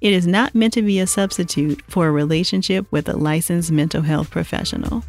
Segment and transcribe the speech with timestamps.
[0.00, 4.02] it is not meant to be a substitute for a relationship with a licensed mental
[4.02, 5.02] health professional.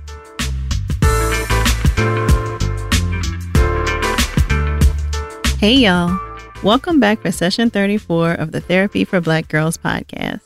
[5.59, 6.17] Hey, y'all.
[6.63, 10.41] Welcome back for session 34 of the Therapy for Black Girls podcast.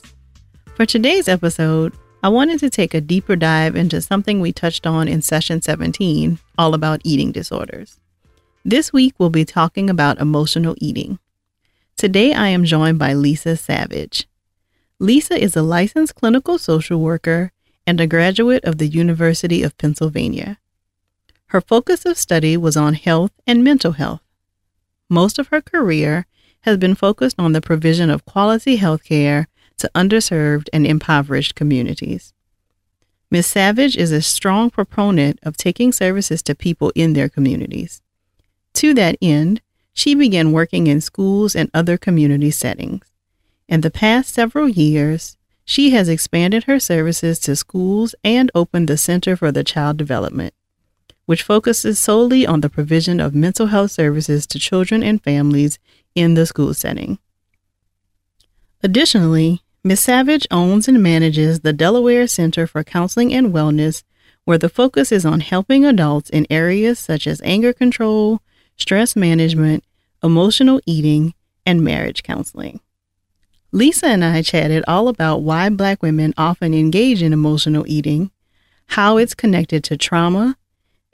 [0.75, 5.07] For today's episode, I wanted to take a deeper dive into something we touched on
[5.07, 7.99] in session 17, all about eating disorders.
[8.65, 11.19] This week, we'll be talking about emotional eating.
[11.97, 14.27] Today, I am joined by Lisa Savage.
[15.01, 17.51] Lisa is a licensed clinical social worker
[17.87, 20.59] and a graduate of the University of Pennsylvania.
[21.47, 24.21] Her focus of study was on health and mental health.
[25.09, 26.27] Most of her career
[26.61, 29.47] has been focused on the provision of quality health care
[29.79, 32.35] to underserved and impoverished communities.
[33.31, 33.47] Ms.
[33.47, 38.03] Savage is a strong proponent of taking services to people in their communities.
[38.75, 39.61] To that end,
[39.93, 43.10] she began working in schools and other community settings.
[43.71, 48.97] In the past several years, she has expanded her services to schools and opened the
[48.97, 50.53] Center for the Child Development,
[51.25, 55.79] which focuses solely on the provision of mental health services to children and families
[56.15, 57.17] in the school setting.
[58.83, 60.01] Additionally, Ms.
[60.01, 64.03] Savage owns and manages the Delaware Center for Counseling and Wellness,
[64.43, 68.41] where the focus is on helping adults in areas such as anger control,
[68.75, 69.85] stress management,
[70.21, 71.33] emotional eating,
[71.65, 72.81] and marriage counseling.
[73.73, 78.29] Lisa and I chatted all about why Black women often engage in emotional eating,
[78.87, 80.57] how it's connected to trauma,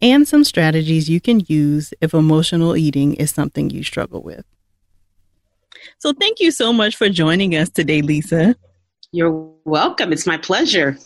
[0.02, 4.44] and some strategies you can use if emotional eating is something you struggle with.
[6.00, 8.56] So, thank you so much for joining us today, Lisa.
[9.12, 10.12] You're welcome.
[10.12, 10.98] It's my pleasure.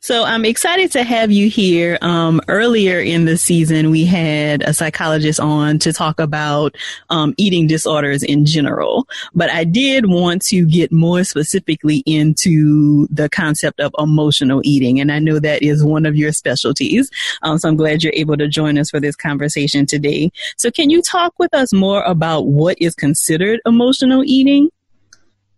[0.00, 1.98] So I'm excited to have you here.
[2.02, 6.76] Um, earlier in the season, we had a psychologist on to talk about
[7.10, 13.28] um, eating disorders in general, but I did want to get more specifically into the
[13.28, 17.10] concept of emotional eating, and I know that is one of your specialties.
[17.42, 20.30] Um, so I'm glad you're able to join us for this conversation today.
[20.56, 24.70] So can you talk with us more about what is considered emotional eating?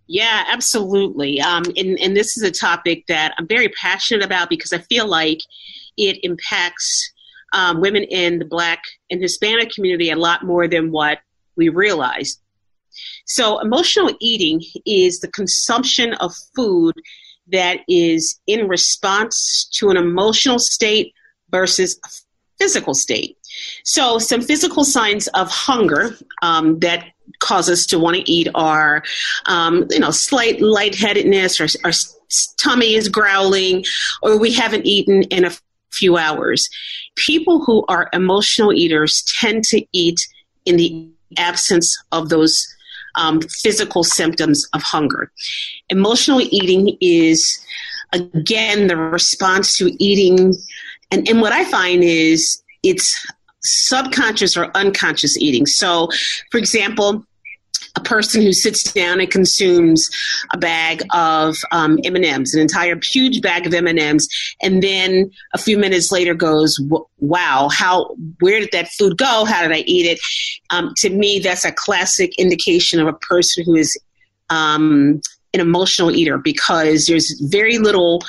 [0.08, 1.40] Yeah, absolutely.
[1.40, 5.06] Um, and, and this is a topic that I'm very passionate about because I feel
[5.06, 5.38] like
[5.96, 7.12] it impacts
[7.52, 11.18] um, women in the Black and Hispanic community a lot more than what
[11.56, 12.38] we realize.
[13.26, 16.94] So, emotional eating is the consumption of food
[17.48, 21.14] that is in response to an emotional state
[21.50, 22.08] versus a
[22.58, 23.36] physical state.
[23.84, 29.02] So, some physical signs of hunger um, that cause us to want to eat are,
[29.46, 31.92] um, you know, slight lightheadedness or our
[32.56, 33.84] tummy is growling
[34.22, 35.52] or we haven't eaten in a
[35.92, 36.68] few hours.
[37.16, 40.20] People who are emotional eaters tend to eat
[40.64, 42.66] in the absence of those
[43.14, 45.30] um, physical symptoms of hunger.
[45.90, 47.64] Emotional eating is,
[48.12, 50.54] again, the response to eating.
[51.10, 53.14] And, and what I find is it's
[53.64, 55.66] subconscious or unconscious eating.
[55.66, 56.08] So,
[56.50, 57.24] for example,
[57.96, 60.08] a person who sits down and consumes
[60.52, 64.28] a bag of um, M&Ms, an entire huge bag of M&Ms,
[64.62, 66.80] and then a few minutes later goes,
[67.18, 68.14] "Wow, how?
[68.40, 69.44] Where did that food go?
[69.44, 70.20] How did I eat it?"
[70.70, 73.98] Um, to me, that's a classic indication of a person who is
[74.48, 75.20] um,
[75.52, 78.22] an emotional eater because there's very little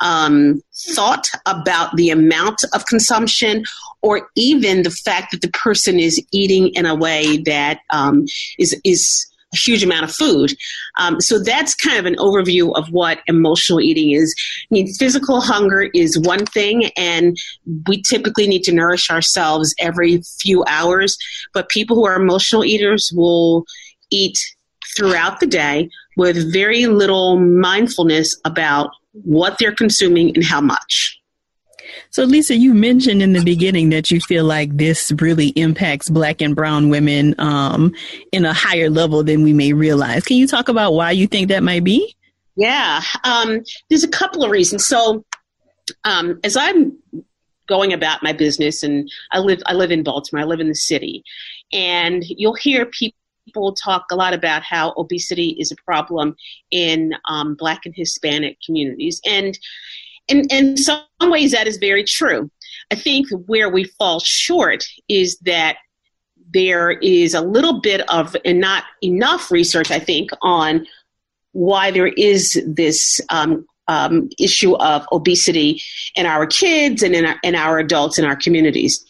[0.00, 0.60] um,
[0.90, 3.64] thought about the amount of consumption
[4.02, 8.26] or even the fact that the person is eating in a way that um,
[8.58, 10.54] is is a huge amount of food.
[10.98, 14.34] Um, so that's kind of an overview of what emotional eating is.
[14.70, 17.36] I mean, physical hunger is one thing, and
[17.86, 21.16] we typically need to nourish ourselves every few hours.
[21.52, 23.64] But people who are emotional eaters will
[24.10, 24.38] eat
[24.96, 28.90] throughout the day with very little mindfulness about
[29.22, 31.20] what they're consuming and how much.
[32.10, 36.40] So, Lisa, you mentioned in the beginning that you feel like this really impacts Black
[36.40, 37.92] and Brown women um,
[38.32, 40.24] in a higher level than we may realize.
[40.24, 42.14] Can you talk about why you think that might be?
[42.56, 44.86] Yeah, um, there's a couple of reasons.
[44.86, 45.24] So,
[46.04, 46.96] um, as I'm
[47.66, 50.74] going about my business, and I live I live in Baltimore, I live in the
[50.74, 51.24] city,
[51.72, 56.36] and you'll hear people people talk a lot about how obesity is a problem
[56.70, 59.58] in um, Black and Hispanic communities, and
[60.28, 62.50] in, in some ways that is very true.
[62.90, 65.76] I think where we fall short is that
[66.52, 70.86] there is a little bit of, and not enough research, I think, on
[71.52, 75.82] why there is this um, um, issue of obesity
[76.14, 79.04] in our kids and in our, in our adults in our communities.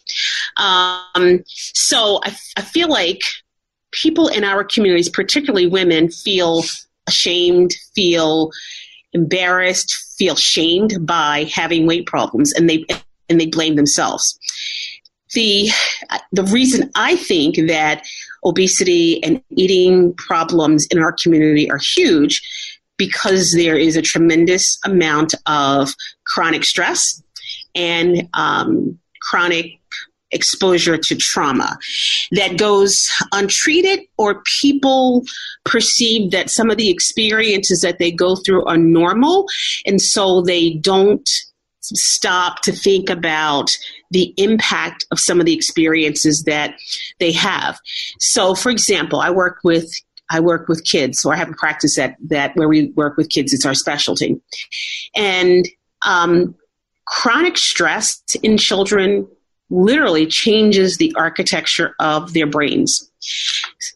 [0.57, 3.21] Um, so I, I feel like
[4.01, 6.63] people in our communities, particularly women, feel
[7.07, 8.51] ashamed, feel
[9.13, 12.85] embarrassed, feel shamed by having weight problems, and they
[13.29, 14.37] and they blame themselves.
[15.33, 15.69] The
[16.31, 18.05] the reason I think that
[18.43, 22.41] obesity and eating problems in our community are huge
[22.97, 25.93] because there is a tremendous amount of
[26.25, 27.21] chronic stress
[27.73, 29.79] and um, chronic
[30.31, 31.77] exposure to trauma
[32.31, 35.23] that goes untreated or people
[35.63, 39.45] perceive that some of the experiences that they go through are normal.
[39.85, 41.29] And so they don't
[41.81, 43.69] stop to think about
[44.11, 46.75] the impact of some of the experiences that
[47.19, 47.79] they have.
[48.19, 49.91] So for example i work with
[50.29, 53.29] I work with kids, so I have a practice that that where we work with
[53.29, 53.53] kids.
[53.53, 54.41] It's our specialty,
[55.15, 55.69] and
[56.03, 56.55] um,
[57.05, 59.27] chronic stress in children
[59.69, 63.09] literally changes the architecture of their brains.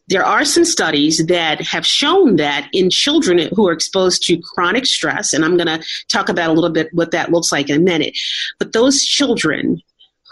[0.08, 4.86] There are some studies that have shown that in children who are exposed to chronic
[4.86, 7.76] stress, and I'm going to talk about a little bit what that looks like in
[7.76, 8.18] a minute,
[8.58, 9.82] but those children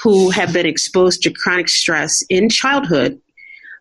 [0.02, 3.20] who have been exposed to chronic stress in childhood,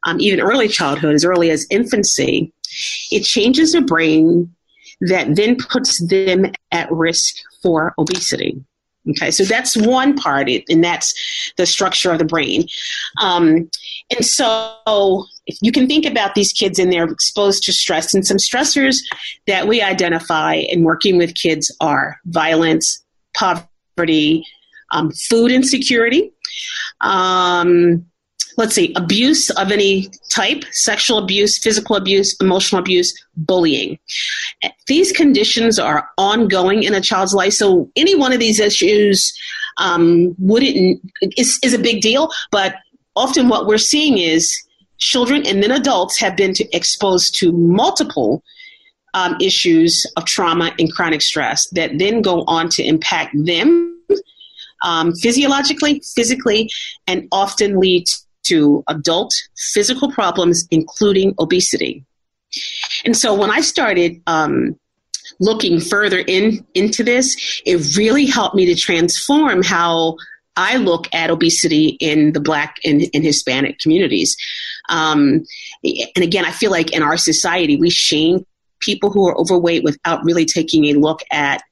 [0.05, 2.53] um, even early childhood, as early as infancy,
[3.11, 4.55] it changes their brain
[5.01, 8.63] that then puts them at risk for obesity.
[9.11, 11.15] Okay, so that's one part, and that's
[11.57, 12.67] the structure of the brain.
[13.21, 13.71] Um,
[14.11, 18.27] and so, if you can think about these kids and they're exposed to stress, and
[18.27, 18.97] some stressors
[19.47, 23.05] that we identify in working with kids are violence,
[23.37, 24.45] poverty,
[24.91, 26.33] um, food insecurity.
[27.01, 28.07] Um,
[28.57, 33.99] let's see, abuse of any type, sexual abuse, physical abuse, emotional abuse, bullying.
[34.87, 37.53] These conditions are ongoing in a child's life.
[37.53, 39.37] So any one of these issues
[39.77, 41.01] um, wouldn't
[41.37, 42.77] is, is a big deal, but
[43.15, 44.57] often what we're seeing is
[44.99, 48.43] children and then adults have been to, exposed to multiple
[49.13, 53.93] um, issues of trauma and chronic stress that then go on to impact them
[54.83, 56.71] um, physiologically, physically,
[57.07, 58.05] and often lead
[58.49, 62.05] to adult physical problems, including obesity.
[63.05, 64.79] And so when I started um,
[65.41, 70.17] looking further in into this, it really helped me to transform how
[70.57, 74.37] I look at obesity in the Black and, and Hispanic communities.
[74.89, 75.45] Um,
[75.85, 78.47] and again, I feel like in our society, we shame
[78.81, 81.63] people who are overweight without really taking a look at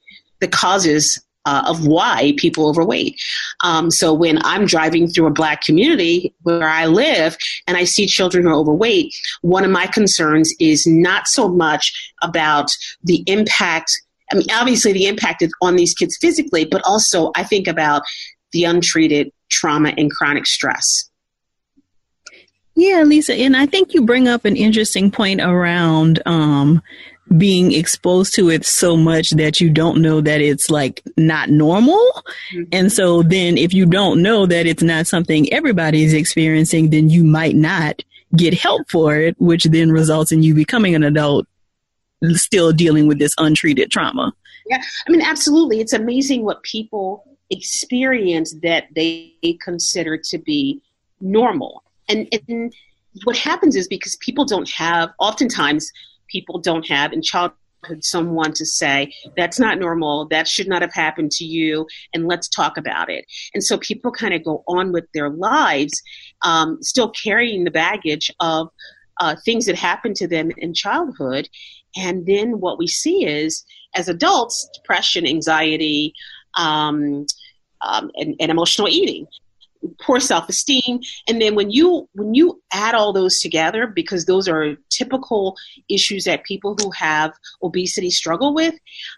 [0.41, 3.21] the causes uh, of why people overweight.
[3.63, 7.37] Um, so when I'm driving through a black community where I live
[7.67, 12.13] and I see children who are overweight, one of my concerns is not so much
[12.23, 12.71] about
[13.03, 13.93] the impact.
[14.33, 18.03] I mean, obviously the impact is on these kids physically, but also I think about
[18.53, 21.11] the untreated trauma and chronic stress.
[22.77, 26.83] Yeah, Lisa, and I think you bring up an interesting point around um,
[27.37, 31.99] being exposed to it so much that you don't know that it's like not normal.
[32.53, 32.63] Mm-hmm.
[32.73, 37.25] And so then if you don't know that it's not something everybody's experiencing, then you
[37.25, 38.03] might not
[38.37, 41.47] get help for it, which then results in you becoming an adult
[42.33, 44.33] still dealing with this untreated trauma.
[44.67, 45.81] Yeah, I mean, absolutely.
[45.81, 50.81] It's amazing what people experience that they consider to be
[51.21, 51.83] normal.
[52.09, 52.73] And, and
[53.25, 55.91] what happens is because people don't have, oftentimes,
[56.29, 57.59] people don't have in childhood
[58.01, 60.27] someone to say that's not normal.
[60.29, 63.25] That should not have happened to you and let's talk about it.
[63.53, 66.01] And so people kind of go on with their lives
[66.43, 68.69] um, still carrying the baggage of
[69.21, 71.49] uh, things that happened to them in childhood.
[71.97, 73.65] And then what we see is
[73.95, 76.15] as adults depression anxiety
[76.59, 77.27] um,
[77.83, 79.27] um, and, and, emotional eating
[80.01, 81.01] poor self-esteem.
[81.29, 85.57] And then when you when you add all those together because those are typical
[85.89, 88.75] issues that people who have obesity struggle with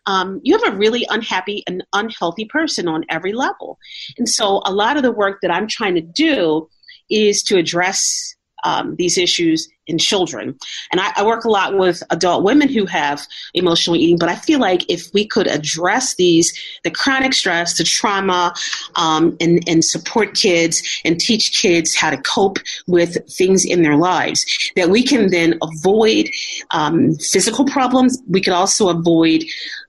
[0.06, 3.78] um, you have a really unhappy and unhealthy person on every level.
[4.18, 6.68] And so a lot of the work that i'm trying to do
[7.11, 10.58] is to address um, these issues in children.
[10.90, 14.34] And I, I, work a lot with adult women who have emotional eating, but I
[14.34, 18.52] feel like if we could address these, the chronic stress, the trauma,
[18.96, 23.96] um, and, and support kids and teach kids how to cope with things in their
[23.96, 24.44] lives,
[24.75, 26.28] that we can then avoid
[26.72, 28.20] um, physical problems.
[28.28, 29.44] We could also avoid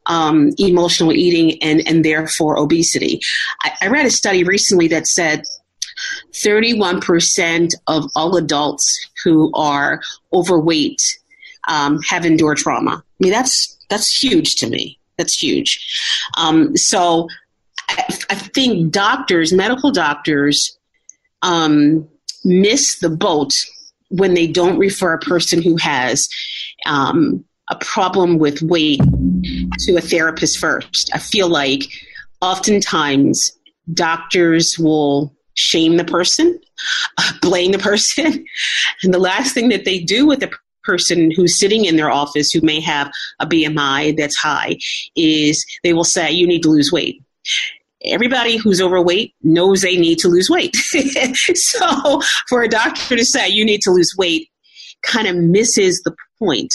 [0.06, 3.20] um, emotional eating and, and therefore obesity.
[3.64, 5.44] I, I read a study recently that said
[6.34, 10.02] 31% of all adults who are
[10.34, 11.02] overweight
[11.68, 13.04] um, have endured trauma.
[13.04, 15.00] I mean, that's that's huge to me.
[15.18, 16.00] That's huge.
[16.38, 17.28] Um, so
[17.90, 20.78] I, I, think doctors, medical doctors,
[21.42, 22.08] um,
[22.44, 23.54] miss the boat
[24.10, 26.30] when they don't refer a person who has
[26.86, 29.02] um, a problem with weight
[29.80, 31.10] to a therapist first.
[31.14, 31.84] I feel like
[32.42, 33.52] oftentimes
[33.94, 36.60] doctors will shame the person,
[37.42, 38.46] blame the person.
[39.04, 40.52] And the last thing that they do with the
[40.84, 44.78] person who's sitting in their office who may have a BMI that's high
[45.16, 47.22] is they will say, You need to lose weight.
[48.06, 50.76] Everybody who's overweight knows they need to lose weight.
[51.56, 54.50] so for a doctor to say you need to lose weight
[55.04, 56.74] kind of misses the point.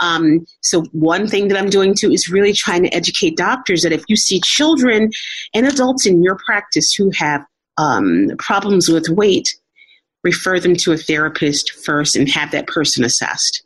[0.00, 3.92] Um, so one thing that I'm doing too is really trying to educate doctors that
[3.92, 5.10] if you see children
[5.54, 7.44] and adults in your practice who have
[7.78, 9.54] um, problems with weight,
[10.22, 13.62] refer them to a therapist first and have that person assessed.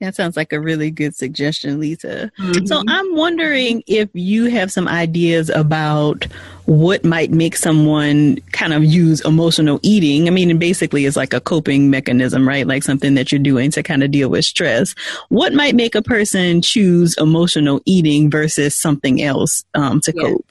[0.00, 2.30] That sounds like a really good suggestion, Lisa.
[2.38, 2.66] Mm-hmm.
[2.66, 6.24] So I'm wondering if you have some ideas about
[6.66, 10.28] what might make someone kind of use emotional eating.
[10.28, 12.64] I mean, basically it's like a coping mechanism, right?
[12.64, 14.94] Like something that you're doing to kind of deal with stress.
[15.30, 20.22] What might make a person choose emotional eating versus something else um, to yeah.
[20.22, 20.46] cope?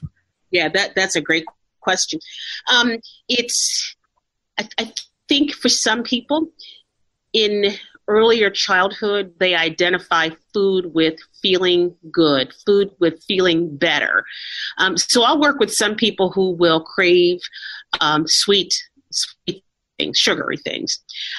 [0.50, 1.46] Yeah, that that's a great
[1.80, 2.20] question.
[2.72, 3.96] Um, it's,
[4.58, 4.92] I, I
[5.28, 6.48] think for some people
[7.32, 7.74] in
[8.08, 14.24] earlier childhood, they identify food with feeling good, food with feeling better.
[14.78, 17.38] Um, so I'll work with some people who will crave
[18.00, 18.74] um, sweet,
[19.12, 19.62] sweet
[19.98, 20.98] things, sugary things.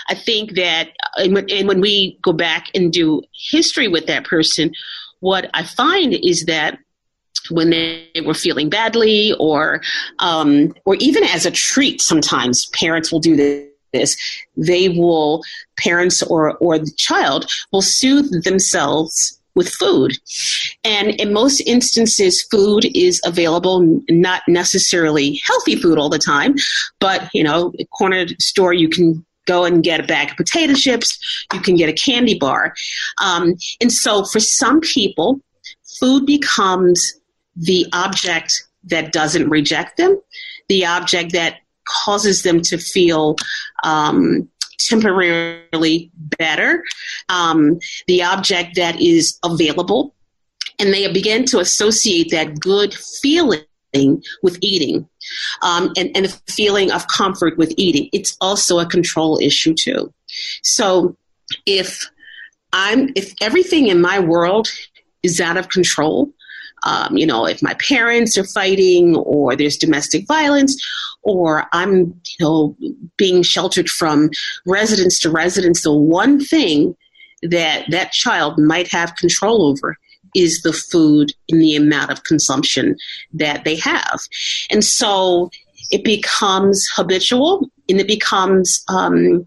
[0.10, 4.06] I think that, uh, and when, and when we go back and do history with
[4.06, 4.72] that person,
[5.22, 6.78] what I find is that
[7.50, 9.82] when they were feeling badly or
[10.20, 13.36] um, or even as a treat sometimes parents will do
[13.94, 14.16] this.
[14.56, 15.44] They will
[15.78, 20.18] parents or or the child will soothe themselves with food.
[20.84, 26.56] And in most instances food is available not necessarily healthy food all the time
[27.00, 31.18] but you know corner store you can go and get a bag of potato chips.
[31.54, 32.76] You can get a candy bar.
[33.22, 35.42] Um, and so for some people
[36.00, 37.19] food becomes
[37.60, 38.54] the object
[38.86, 40.20] that doesn't reject them,
[40.68, 43.36] the object that causes them to feel
[43.84, 44.48] um,
[44.80, 46.84] temporarily better,
[47.28, 50.16] um, the object that is available,
[50.80, 53.64] and they begin to associate that good feeling
[54.44, 55.08] with eating
[55.62, 58.10] um, and, and a feeling of comfort with eating.
[58.14, 60.14] It's also a control issue too.
[60.64, 61.18] So
[61.66, 62.10] if
[62.72, 64.70] I'm if everything in my world
[65.24, 66.32] is out of control,
[66.84, 70.76] um, you know, if my parents are fighting or there's domestic violence
[71.22, 72.78] or I'm, you know,
[73.18, 74.30] being sheltered from
[74.66, 76.96] residence to residence, the one thing
[77.42, 79.98] that that child might have control over
[80.36, 82.96] is the food and the amount of consumption
[83.34, 84.20] that they have.
[84.70, 85.50] And so
[85.92, 89.46] it becomes habitual and it becomes um,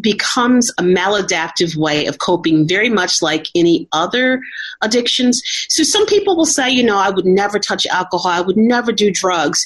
[0.00, 4.40] becomes a maladaptive way of coping, very much like any other
[4.82, 5.40] addictions.
[5.68, 8.92] So some people will say, you know, I would never touch alcohol, I would never
[8.92, 9.64] do drugs,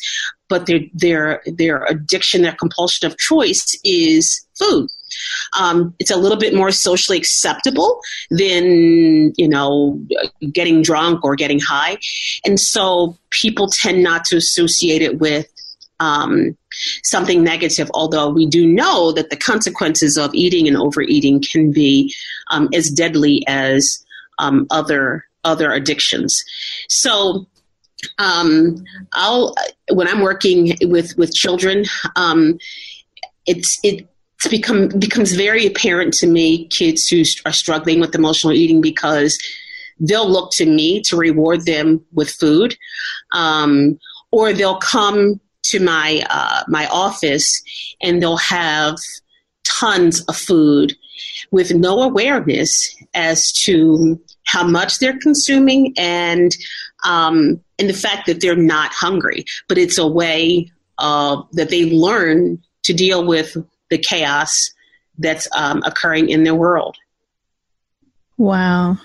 [0.49, 4.89] but their their their addiction, their compulsion of choice is food.
[5.59, 8.01] Um, it's a little bit more socially acceptable
[8.31, 10.01] than you know
[10.53, 11.97] getting drunk or getting high,
[12.45, 15.49] and so people tend not to associate it with
[16.01, 16.57] um,
[17.03, 22.15] something negative, although we do know that the consequences of eating and overeating can be
[22.51, 24.05] um, as deadly as
[24.39, 26.43] um, other other addictions.
[26.89, 27.47] So
[28.19, 29.55] um, I'll
[29.93, 31.85] when I'm working with with children,
[32.17, 32.59] um,
[33.47, 38.53] it's it it's become becomes very apparent to me kids who are struggling with emotional
[38.53, 39.39] eating because
[40.01, 42.77] they'll look to me to reward them with food
[43.33, 43.99] um,
[44.33, 47.63] or they'll come to my uh, my office
[48.01, 48.97] and they'll have
[49.65, 50.95] tons of food
[51.51, 56.55] with no awareness as to how much they're consuming and
[57.05, 59.45] um, and the fact that they're not hungry.
[59.69, 63.57] But it's a way uh, that they learn to deal with
[63.91, 64.71] the chaos
[65.19, 66.97] that's um, occurring in their world.
[68.37, 68.99] Wow.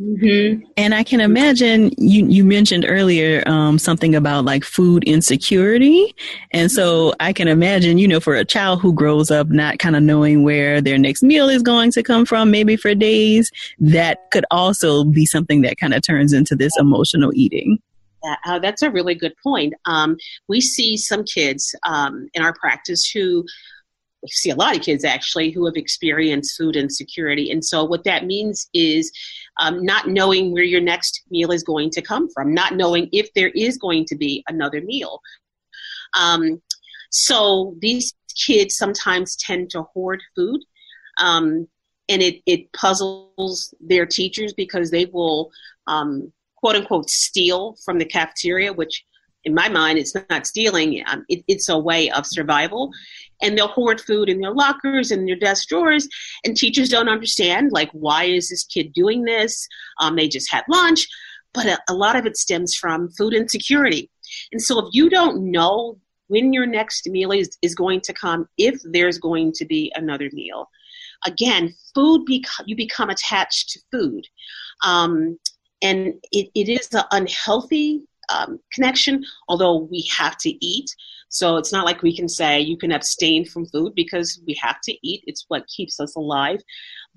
[0.00, 0.64] Mm-hmm.
[0.76, 6.14] And I can imagine you, you mentioned earlier um, something about like food insecurity.
[6.52, 9.94] And so I can imagine, you know, for a child who grows up not kind
[9.94, 14.30] of knowing where their next meal is going to come from, maybe for days, that
[14.32, 17.78] could also be something that kind of turns into this emotional eating.
[18.46, 19.74] Uh, that's a really good point.
[19.84, 20.16] Um,
[20.48, 23.44] we see some kids um, in our practice who
[24.24, 27.50] we see a lot of kids actually who have experienced food insecurity.
[27.50, 29.12] And so, what that means is
[29.60, 33.32] um, not knowing where your next meal is going to come from, not knowing if
[33.34, 35.20] there is going to be another meal.
[36.18, 36.60] Um,
[37.10, 40.60] so, these kids sometimes tend to hoard food.
[41.18, 41.68] Um,
[42.08, 45.50] and it, it puzzles their teachers because they will
[45.86, 49.04] um, quote unquote steal from the cafeteria, which
[49.44, 51.02] in my mind, it's not stealing.
[51.06, 52.90] Um, it, it's a way of survival
[53.42, 56.08] and they'll hoard food in their lockers and their desk drawers
[56.44, 59.66] and teachers don't understand like why is this kid doing this?
[60.00, 61.06] Um, they just had lunch.
[61.52, 64.10] But a, a lot of it stems from food insecurity.
[64.50, 68.48] And so if you don't know when your next meal is, is going to come
[68.58, 70.68] if there's going to be another meal
[71.26, 74.26] again food bec- you become attached to food.
[74.84, 75.38] Um,
[75.82, 80.94] and it, it is an unhealthy um, connection although we have to eat
[81.28, 84.80] so it's not like we can say you can abstain from food because we have
[84.82, 85.24] to eat.
[85.26, 86.60] It's what keeps us alive.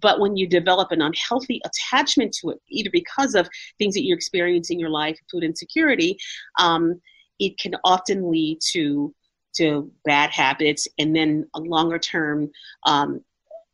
[0.02, 4.18] But when you develop an unhealthy attachment to it, either because of things that you're
[4.18, 6.18] experiencing in your life, food insecurity,
[6.60, 7.02] um,
[7.40, 9.14] it can often lead to
[9.58, 12.50] to bad habits and then a longer term
[12.86, 13.22] um,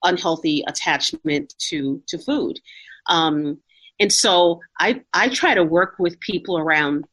[0.03, 2.59] unhealthy attachment to to food.
[3.07, 3.59] Um,
[3.99, 7.05] and so I I try to work with people around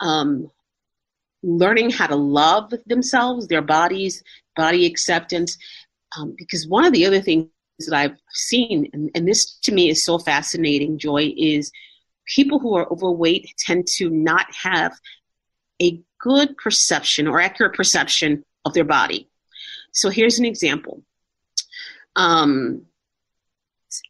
[0.00, 0.50] um,
[1.42, 4.22] learning how to love themselves, their bodies,
[4.56, 5.56] body acceptance.
[6.16, 9.88] Um, because one of the other things that I've seen, and, and this to me
[9.90, 11.70] is so fascinating, Joy, is
[12.26, 14.92] people who are overweight tend to not have
[15.80, 19.28] a good perception or accurate perception of their body.
[19.92, 21.02] So here's an example.
[22.16, 22.82] Um,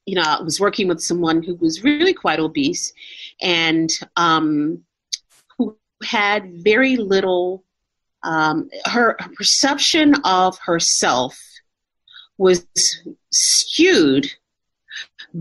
[0.04, 2.92] you know, I was working with someone who was really quite obese,
[3.40, 4.82] and um,
[6.02, 7.64] had very little,
[8.22, 11.38] um, her, her perception of herself
[12.38, 12.66] was
[13.30, 14.26] skewed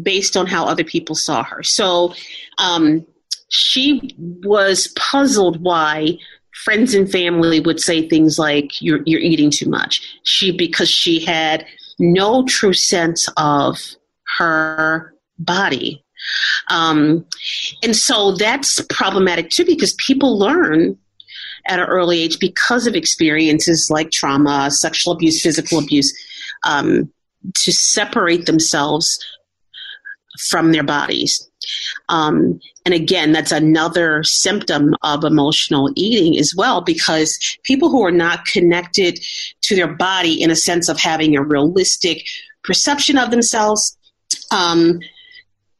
[0.01, 1.63] based on how other people saw her.
[1.63, 2.13] So
[2.57, 3.05] um,
[3.49, 6.17] she was puzzled why
[6.63, 10.19] friends and family would say things like you're you're eating too much.
[10.23, 11.65] She because she had
[11.97, 13.79] no true sense of
[14.37, 16.03] her body
[16.69, 17.25] um,
[17.83, 20.97] and so that's problematic too because people learn
[21.67, 26.13] at an early age because of experiences like trauma, sexual abuse, physical abuse,
[26.63, 27.11] um,
[27.55, 29.19] to separate themselves
[30.49, 31.47] from their bodies.
[32.07, 38.11] Um, and again, that's another symptom of emotional eating as well, because people who are
[38.11, 39.19] not connected
[39.61, 42.25] to their body in a sense of having a realistic
[42.63, 43.97] perception of themselves,
[44.51, 44.99] um,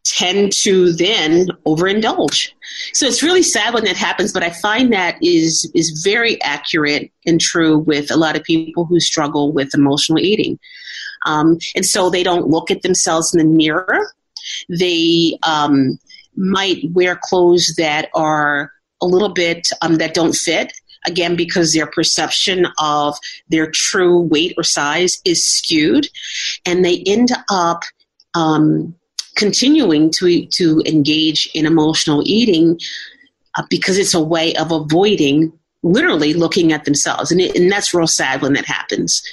[0.06, 2.52] tend to then overindulge.
[2.94, 7.12] So it's really sad when that happens, but I find that is is very accurate
[7.26, 10.60] and true with a lot of people who struggle with emotional eating.
[11.26, 14.14] Um, and so they don't look at themselves in the mirror.
[14.70, 16.00] They um,
[16.36, 20.74] might wear clothes that are a little bit um, that don't fit
[21.06, 23.18] again because their perception of
[23.50, 26.08] their true weight or size is skewed
[26.66, 27.84] and they end up
[28.36, 28.96] um,
[29.36, 32.80] continuing to to engage in emotional eating
[33.56, 37.32] uh, because it's a way of avoiding literally looking at themselves.
[37.32, 39.24] And, it, and that's real sad when that happens.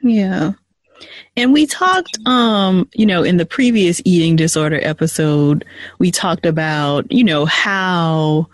[0.00, 0.52] Yeah.
[1.36, 5.64] And we talked um you know in the previous eating disorder episode
[5.98, 8.48] we talked about you know how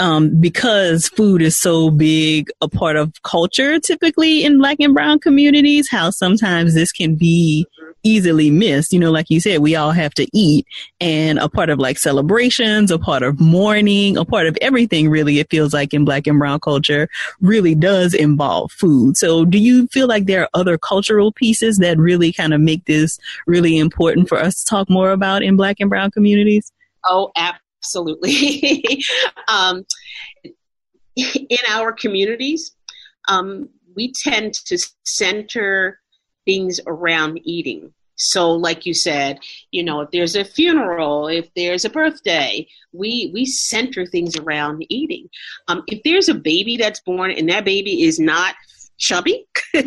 [0.00, 5.18] um, because food is so big a part of culture typically in black and brown
[5.20, 7.66] communities, how sometimes this can be
[8.02, 8.92] easily missed.
[8.92, 10.66] You know, like you said, we all have to eat
[11.00, 15.38] and a part of like celebrations, a part of mourning, a part of everything really,
[15.38, 17.08] it feels like in black and brown culture
[17.40, 19.16] really does involve food.
[19.16, 22.84] So do you feel like there are other cultural pieces that really kind of make
[22.86, 26.72] this really important for us to talk more about in black and brown communities?
[27.04, 29.04] Oh, absolutely.
[29.48, 29.84] um,
[31.16, 32.74] in our communities,
[33.28, 36.00] um, we tend to center
[36.44, 37.92] things around eating.
[38.16, 39.38] So, like you said,
[39.70, 44.84] you know, if there's a funeral, if there's a birthday, we we center things around
[44.88, 45.28] eating.
[45.68, 48.54] Um, if there's a baby that's born and that baby is not
[49.02, 49.46] chubby.
[49.74, 49.82] um,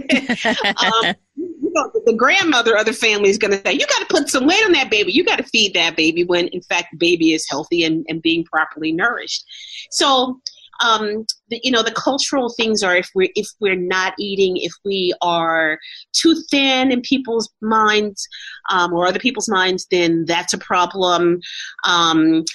[1.35, 4.29] you know, the grandmother of the family is going to say, you got to put
[4.29, 5.13] some weight on that baby.
[5.13, 8.21] You got to feed that baby when, in fact, the baby is healthy and, and
[8.21, 9.45] being properly nourished.
[9.91, 10.41] So,
[10.83, 14.73] um, the, you know, the cultural things are if we're if we're not eating, if
[14.83, 15.79] we are
[16.13, 18.27] too thin in people's minds
[18.71, 21.39] um, or other people's minds, then that's a problem.
[21.83, 22.45] Um,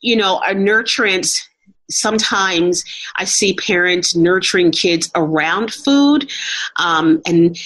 [0.00, 1.38] you know, our nurturance
[1.90, 2.84] sometimes
[3.16, 6.30] I see parents nurturing kids around food,
[6.76, 7.56] um, and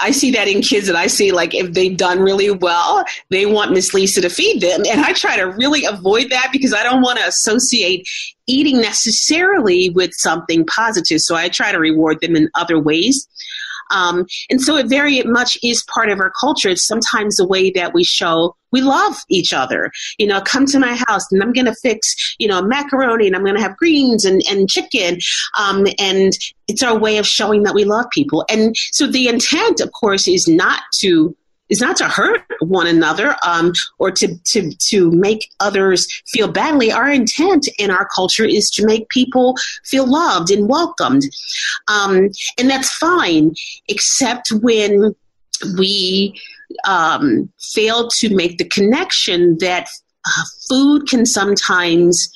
[0.00, 3.46] I see that in kids that I see, like if they've done really well, they
[3.46, 4.82] want Miss Lisa to feed them.
[4.88, 8.06] And I try to really avoid that because I don't want to associate
[8.46, 11.20] eating necessarily with something positive.
[11.20, 13.26] So I try to reward them in other ways.
[13.90, 16.68] Um, and so it very much is part of our culture.
[16.68, 19.90] It's sometimes the way that we show we love each other.
[20.18, 23.34] You know, come to my house and I'm going to fix, you know, macaroni and
[23.34, 25.18] I'm going to have greens and, and chicken.
[25.58, 26.32] Um, and
[26.68, 28.44] it's our way of showing that we love people.
[28.50, 31.34] And so the intent, of course, is not to
[31.68, 36.92] is not to hurt one another um, or to, to, to make others feel badly.
[36.92, 41.22] Our intent in our culture is to make people feel loved and welcomed.
[41.88, 43.54] Um, and that's fine,
[43.88, 45.14] except when
[45.78, 46.40] we
[46.86, 49.88] um, fail to make the connection that
[50.26, 52.28] uh, food can sometimes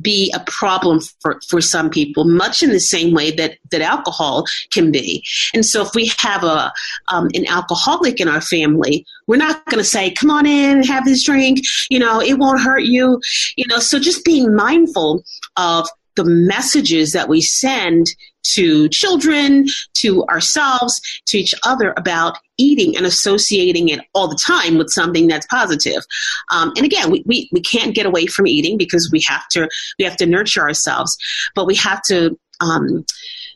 [0.00, 4.44] be a problem for, for some people, much in the same way that, that alcohol
[4.72, 5.24] can be.
[5.52, 6.72] And so, if we have a
[7.08, 11.04] um, an alcoholic in our family, we're not going to say, "Come on in, have
[11.04, 11.60] this drink."
[11.90, 13.20] You know, it won't hurt you.
[13.56, 15.24] You know, so just being mindful
[15.56, 18.06] of the messages that we send
[18.54, 24.76] to children, to ourselves, to each other about eating and associating it all the time
[24.76, 26.02] with something that's positive.
[26.52, 29.68] Um, and again, we, we, we can't get away from eating because we have to
[29.98, 31.16] we have to nurture ourselves,
[31.54, 33.04] but we have to um,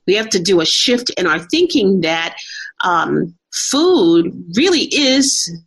[0.06, 2.36] we have to do a shift in our thinking that
[2.82, 5.62] um, food really is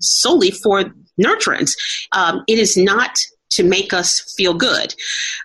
[0.00, 0.84] solely for
[1.20, 1.72] nurturance.
[2.12, 3.16] Um, it is not
[3.54, 4.94] to make us feel good.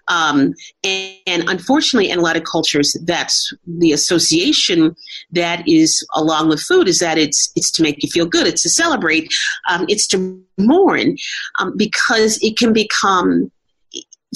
[0.07, 4.95] Um, and, and, unfortunately, in a lot of cultures, that's the association
[5.31, 8.63] that is along with food is that it's it's to make you feel good, it's
[8.63, 9.29] to celebrate,
[9.69, 11.15] um, it's to mourn,
[11.59, 13.51] um, because it can become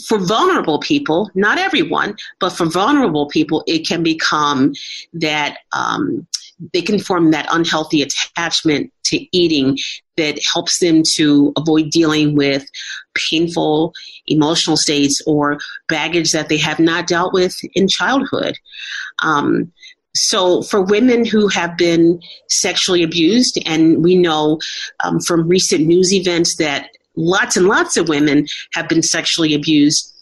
[0.07, 4.73] for vulnerable people, not everyone, but for vulnerable people, it can become
[5.13, 6.25] that um,
[6.71, 9.77] they can form that unhealthy attachment to eating
[10.17, 12.65] that helps them to avoid dealing with
[13.15, 13.93] painful
[14.27, 18.55] emotional states or baggage that they have not dealt with in childhood.
[19.21, 19.71] Um,
[20.15, 24.59] so, for women who have been sexually abused, and we know
[25.03, 30.12] um, from recent news events that lots and lots of women have been sexually abused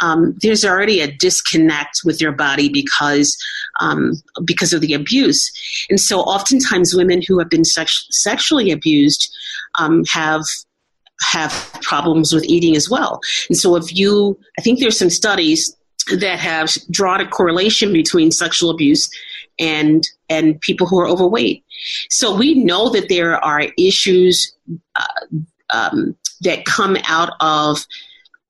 [0.00, 3.36] um, there's already a disconnect with your body because
[3.80, 4.12] um,
[4.44, 5.50] because of the abuse.
[5.90, 9.30] And so, oftentimes, women who have been sex- sexually abused
[9.78, 10.42] um, have
[11.20, 13.20] have problems with eating as well.
[13.48, 15.74] And so, if you, I think there's some studies
[16.16, 19.08] that have drawn a correlation between sexual abuse
[19.58, 21.64] and and people who are overweight.
[22.10, 24.54] So we know that there are issues
[24.96, 25.36] uh,
[25.70, 27.84] um, that come out of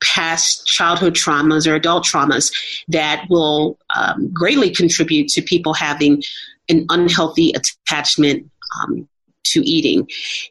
[0.03, 2.53] past childhood traumas or adult traumas
[2.89, 6.23] that will um, greatly contribute to people having
[6.69, 8.51] an unhealthy attachment
[8.83, 9.09] um,
[9.45, 10.09] to eating.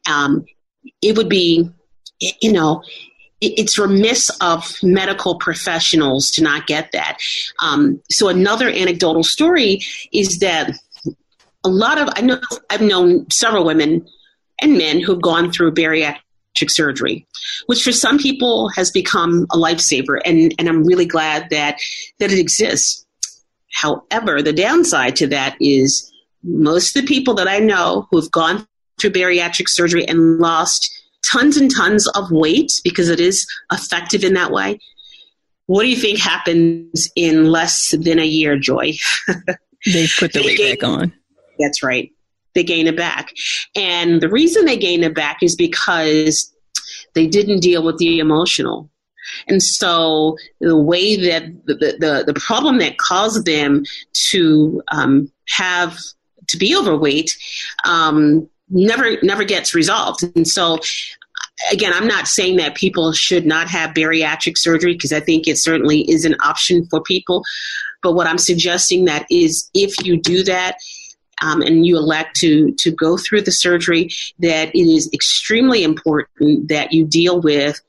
[0.09, 0.45] Um,
[1.01, 1.69] it would be,
[2.41, 2.83] you know,
[3.41, 7.17] it's remiss of medical professionals to not get that.
[7.59, 9.81] Um, so another anecdotal story
[10.13, 10.71] is that
[11.65, 14.07] a lot of I know I've known several women
[14.61, 16.19] and men who've gone through bariatric
[16.55, 17.25] surgery,
[17.65, 21.79] which for some people has become a lifesaver, and, and I'm really glad that
[22.19, 23.05] that it exists.
[23.73, 26.11] However, the downside to that is
[26.43, 28.67] most of the people that I know who have gone
[28.99, 30.91] through bariatric surgery and lost
[31.25, 34.79] tons and tons of weight because it is effective in that way.
[35.65, 38.93] What do you think happens in less than a year, Joy?
[39.85, 41.13] they put the weight back on.
[41.57, 42.12] That's right
[42.55, 43.33] they gain it back.
[43.75, 46.53] And the reason they gain it back is because
[47.15, 48.89] they didn't deal with the emotional.
[49.47, 53.83] And so the way that the, the, the problem that caused them
[54.31, 55.97] to um, have
[56.49, 57.35] to be overweight
[57.85, 60.23] um, never never gets resolved.
[60.35, 60.79] And so
[61.71, 65.57] again, I'm not saying that people should not have bariatric surgery because I think it
[65.57, 67.43] certainly is an option for people.
[68.01, 70.77] But what I'm suggesting that is if you do that,
[71.41, 76.67] um, and you elect to to go through the surgery, that it is extremely important
[76.69, 77.81] that you deal with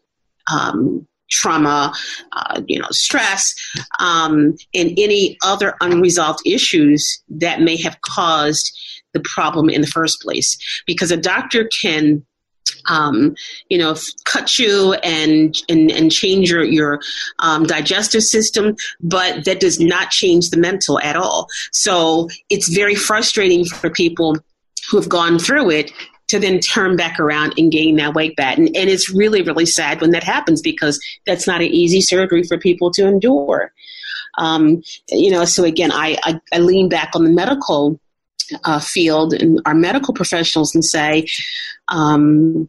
[0.50, 1.92] um, trauma,
[2.33, 3.54] uh, you know, stress,
[3.98, 8.78] um, and any other unresolved issues that may have caused
[9.12, 10.59] the problem in the first place.
[10.87, 12.24] Because a doctor can
[12.88, 13.35] um,
[13.68, 17.00] you know, cut you and and, and change your your
[17.38, 21.48] um, digestive system, but that does not change the mental at all.
[21.72, 24.37] So it's very frustrating for people
[24.90, 25.92] who have gone through it
[26.29, 28.57] to then turn back around and gain that weight back.
[28.57, 32.42] And, and it's really, really sad when that happens because that's not an easy surgery
[32.42, 33.72] for people to endure.
[34.38, 38.00] Um, you know, so again, I, I, I lean back on the medical
[38.64, 41.26] uh, field and our medical professionals and say,
[41.88, 42.68] um,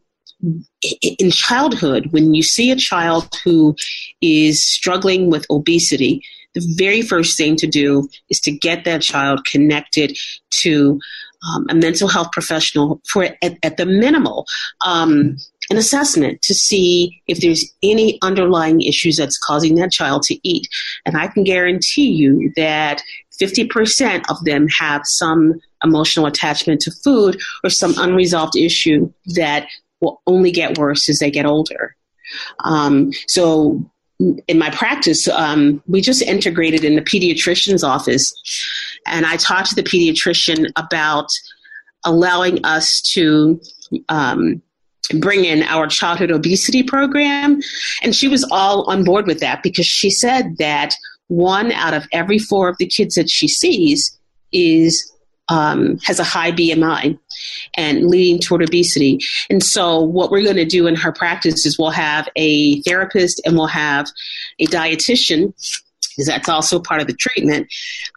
[1.02, 3.76] in childhood, when you see a child who
[4.22, 6.22] is struggling with obesity,
[6.54, 10.18] the very first thing to do is to get that child connected
[10.62, 11.00] to
[11.48, 14.46] um, a mental health professional for at, at the minimal.
[14.86, 15.38] Um,
[15.70, 20.68] an assessment to see if there's any underlying issues that's causing that child to eat.
[21.06, 23.02] And I can guarantee you that
[23.42, 29.68] 50% of them have some emotional attachment to food or some unresolved issue that
[30.02, 31.96] will only get worse as they get older.
[32.64, 33.90] Um, so
[34.48, 38.34] in my practice, um, we just integrated in the pediatrician's office,
[39.06, 41.28] and I talked to the pediatrician about
[42.06, 43.60] allowing us to
[44.10, 44.62] um,
[45.20, 47.62] bring in our childhood obesity program,
[48.02, 50.96] and she was all on board with that because she said that
[51.28, 54.18] one out of every four of the kids that she sees
[54.52, 55.12] is
[55.50, 57.18] um, has a high BMI
[57.78, 59.20] and leading toward obesity.
[59.50, 63.42] And so, what we're going to do in her practice is we'll have a therapist
[63.46, 64.08] and we'll have
[64.60, 65.54] a dietitian,
[66.10, 67.68] because that's also part of the treatment,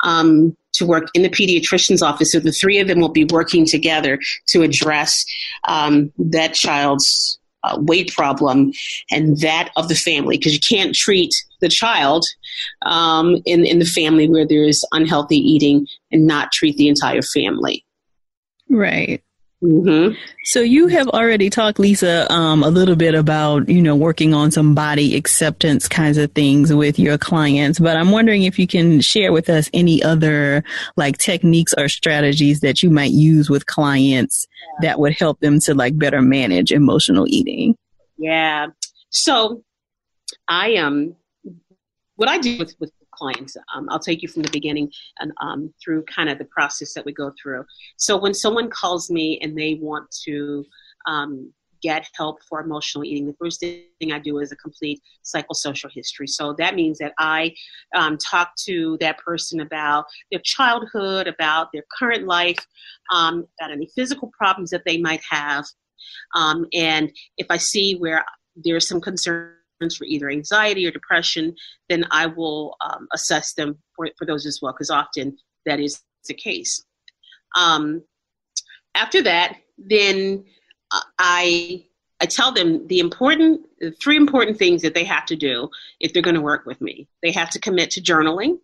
[0.05, 2.33] um, to work in the pediatrician's office.
[2.33, 5.25] So, the three of them will be working together to address
[5.67, 8.73] um, that child's uh, weight problem
[9.11, 12.25] and that of the family because you can't treat the child
[12.83, 17.23] um, in, in the family where there is unhealthy eating and not treat the entire
[17.23, 17.85] family.
[18.69, 19.23] Right.
[19.63, 20.15] Mm-hmm.
[20.45, 24.53] So you have already talked, Lisa, um, a little bit about you know working on
[24.53, 29.01] some body acceptance kinds of things with your clients, but I'm wondering if you can
[29.01, 30.63] share with us any other
[30.97, 34.47] like techniques or strategies that you might use with clients
[34.83, 37.77] that would help them to like better manage emotional eating.
[38.17, 38.69] Yeah.
[39.11, 39.65] So
[40.47, 41.17] I um
[42.15, 43.57] what I do with with clients.
[43.75, 47.05] Um, I'll take you from the beginning and um, through kind of the process that
[47.05, 47.65] we go through.
[47.97, 50.65] So when someone calls me and they want to
[51.07, 51.53] um,
[51.83, 56.27] get help for emotional eating, the first thing I do is a complete psychosocial history.
[56.27, 57.55] So that means that I
[57.95, 62.59] um, talk to that person about their childhood, about their current life,
[63.15, 65.65] um, about any physical problems that they might have.
[66.35, 68.25] Um, and if I see where
[68.65, 69.58] there's some concern
[69.97, 71.55] for either anxiety or depression,
[71.89, 75.37] then I will um, assess them for, for those as well, because often
[75.67, 76.85] that is the case.
[77.57, 78.03] Um,
[78.95, 80.45] after that, then
[80.93, 81.85] uh, I
[82.21, 83.61] I tell them the important
[84.03, 87.09] three important things that they have to do if they're going to work with me.
[87.23, 88.59] They have to commit to journaling.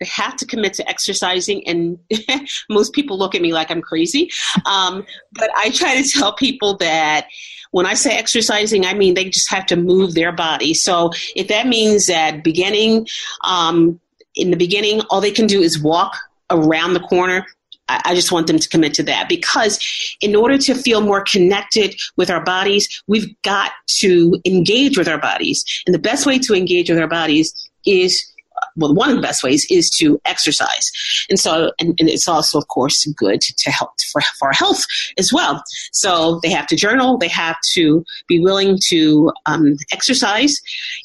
[0.00, 1.98] They have to commit to exercising, and
[2.70, 4.30] most people look at me like I'm crazy.
[4.66, 7.28] Um, but I try to tell people that
[7.76, 10.72] when I say exercising, I mean they just have to move their body.
[10.72, 13.06] So if that means that beginning,
[13.44, 14.00] um,
[14.34, 16.16] in the beginning, all they can do is walk
[16.48, 17.44] around the corner,
[17.90, 19.78] I just want them to commit to that because
[20.22, 25.20] in order to feel more connected with our bodies, we've got to engage with our
[25.20, 25.62] bodies.
[25.84, 27.52] And the best way to engage with our bodies
[27.84, 28.32] is
[28.76, 30.90] well, one of the best ways is to exercise.
[31.28, 34.84] And so, and, and it's also, of course, good to help for, for health
[35.18, 35.62] as well.
[35.92, 40.54] So they have to journal, they have to be willing to um, exercise,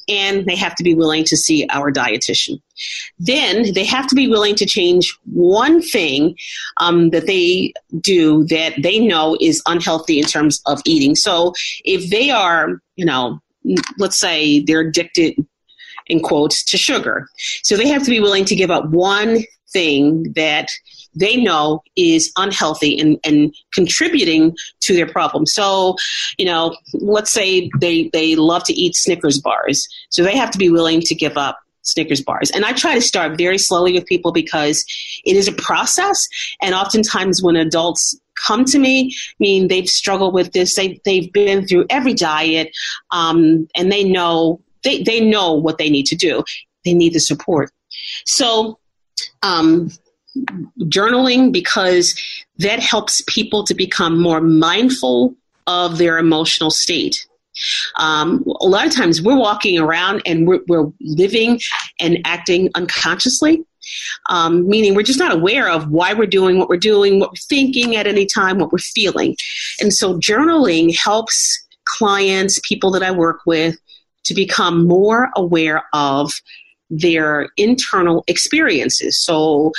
[0.08, 2.62] and they have to be willing to see our dietitian.
[3.20, 6.36] Then they have to be willing to change one thing
[6.80, 11.16] um, that they do that they know is unhealthy in terms of eating.
[11.16, 11.54] So
[11.86, 13.40] if they are, you know,
[13.98, 15.36] let's say they're addicted
[16.12, 17.28] in quotes, to sugar.
[17.64, 19.40] So they have to be willing to give up one
[19.72, 20.68] thing that
[21.16, 25.46] they know is unhealthy and, and contributing to their problem.
[25.46, 25.96] So,
[26.38, 29.88] you know, let's say they, they love to eat Snickers bars.
[30.10, 32.52] So they have to be willing to give up Snickers bars.
[32.52, 34.86] And I try to start very slowly with people because
[35.26, 36.28] it is a process.
[36.62, 41.32] And oftentimes when adults come to me, I mean, they've struggled with this, they, they've
[41.32, 42.72] been through every diet,
[43.12, 46.44] um, and they know they, they know what they need to do.
[46.86, 47.72] They need the support.
[48.26, 48.80] So,
[49.44, 49.92] um,
[50.84, 52.20] journaling because
[52.58, 55.36] that helps people to become more mindful
[55.68, 57.28] of their emotional state.
[57.98, 61.60] Um, a lot of times we're walking around and we're, we're living
[62.00, 63.66] and acting unconsciously.
[64.30, 67.48] Um, meaning we're just not aware of why we're doing what we're doing, what we're
[67.50, 69.36] thinking at any time, what we're feeling.
[69.82, 73.78] And so journaling helps clients, people that I work with,
[74.26, 76.32] to become more aware of
[76.90, 79.24] their internal experiences.
[79.24, 79.72] So,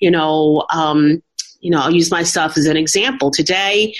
[0.00, 1.22] you know, um,
[1.60, 3.30] you know, I'll use myself as an example.
[3.30, 3.94] Today,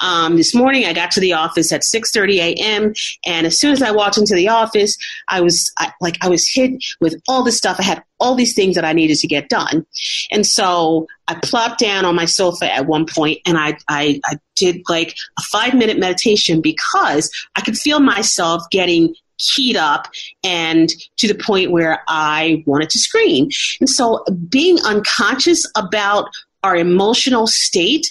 [0.00, 2.92] um, this morning, I got to the office at 6:30 a.m.
[3.24, 4.96] and as soon as I walked into the office,
[5.28, 7.76] I was I, like I was hit with all this stuff.
[7.78, 9.86] I had all these things that I needed to get done,
[10.32, 14.38] and so I plopped down on my sofa at one point and I I, I
[14.56, 20.08] did like a five minute meditation because I could feel myself getting keyed up
[20.42, 23.48] and to the point where I wanted to scream.
[23.80, 26.28] And so being unconscious about
[26.62, 28.06] our emotional state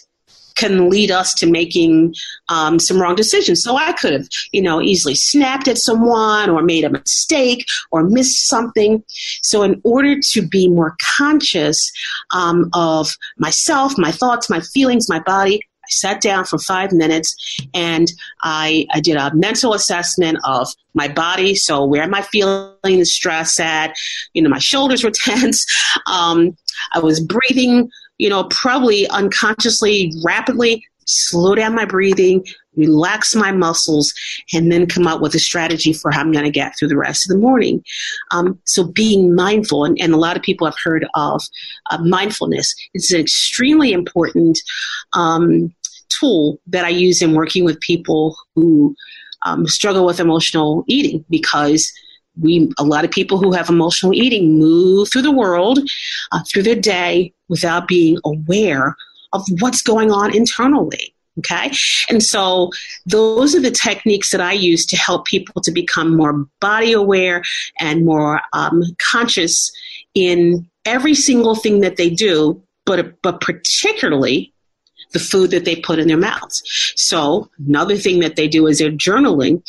[0.55, 2.13] can lead us to making
[2.49, 3.63] um, some wrong decisions.
[3.63, 8.03] So I could have, you know, easily snapped at someone or made a mistake or
[8.03, 9.03] missed something.
[9.41, 11.91] So in order to be more conscious
[12.31, 15.61] um, of myself, my thoughts, my feelings, my body,
[15.93, 17.35] sat down for five minutes
[17.73, 21.55] and I, I did a mental assessment of my body.
[21.55, 23.95] So where am I feeling the stress at?
[24.33, 25.65] You know, my shoulders were tense.
[26.07, 26.57] Um,
[26.93, 30.85] I was breathing, you know, probably unconsciously, rapidly.
[31.05, 32.45] Slow down my breathing,
[32.77, 34.13] relax my muscles,
[34.53, 36.97] and then come up with a strategy for how I'm going to get through the
[36.97, 37.83] rest of the morning.
[38.31, 41.41] Um, so being mindful, and, and, a lot of people have heard of
[41.91, 42.73] uh, mindfulness.
[42.93, 44.59] It's an extremely important
[45.13, 45.73] um,
[46.19, 48.95] tool that I use in working with people who
[49.45, 51.91] um, struggle with emotional eating because
[52.41, 55.79] we a lot of people who have emotional eating move through the world
[56.31, 58.95] uh, through their day without being aware
[59.33, 61.71] of what's going on internally okay?
[62.09, 62.69] And so
[63.07, 67.41] those are the techniques that i use to help people to become more body aware
[67.79, 69.71] and more um, conscious
[70.13, 74.52] in every single thing that they do but but particularly
[75.13, 76.61] the food that they put in their mouths.
[76.95, 79.61] So another thing that they do is they're journaling.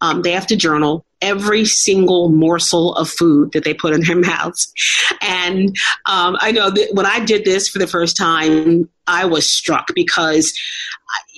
[0.00, 4.16] Um, they have to journal every single morsel of food that they put in their
[4.30, 4.72] mouths.
[5.20, 9.50] And um, I know that when I did this for the first time, I was
[9.50, 10.52] struck because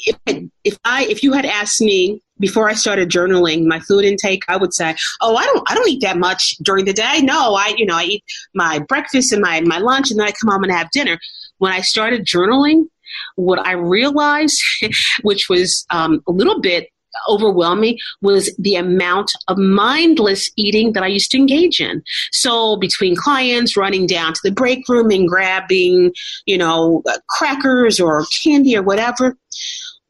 [0.07, 0.16] if,
[0.64, 4.57] if I if you had asked me before I started journaling my food intake, I
[4.57, 7.20] would say, "Oh, I don't I don't eat that much during the day.
[7.22, 8.24] No, I you know I eat
[8.55, 11.18] my breakfast and my my lunch, and then I come home and have dinner."
[11.59, 12.88] When I started journaling,
[13.37, 14.61] what I realized,
[15.22, 16.88] which was um, a little bit
[17.29, 22.03] overwhelming was the amount of mindless eating that I used to engage in.
[22.33, 26.12] So between clients running down to the break room and grabbing,
[26.46, 29.37] you know, crackers or candy or whatever,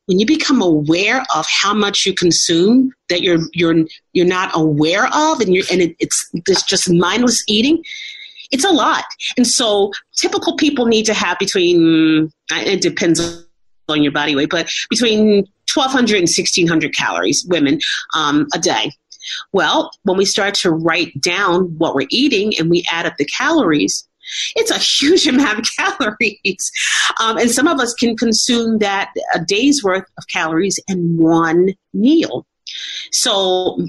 [0.06, 5.06] when you become aware of how much you consume that you're you're you're not aware
[5.06, 7.82] of and you're and it, it's this just mindless eating
[8.54, 9.04] it's a lot.
[9.36, 13.20] And so typical people need to have between, it depends
[13.88, 17.80] on your body weight, but between 1,200 and 1,600 calories, women,
[18.14, 18.92] um, a day.
[19.52, 23.24] Well, when we start to write down what we're eating and we add up the
[23.24, 24.06] calories,
[24.54, 26.70] it's a huge amount of calories.
[27.20, 31.70] Um, and some of us can consume that a day's worth of calories in one
[31.92, 32.46] meal.
[33.10, 33.80] So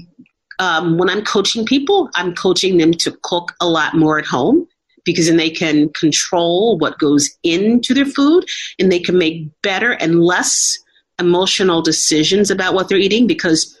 [0.58, 4.66] um, when I'm coaching people, I'm coaching them to cook a lot more at home
[5.04, 8.44] because then they can control what goes into their food
[8.78, 10.78] and they can make better and less
[11.18, 13.74] emotional decisions about what they're eating because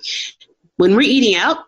[0.76, 1.58] when we're eating out,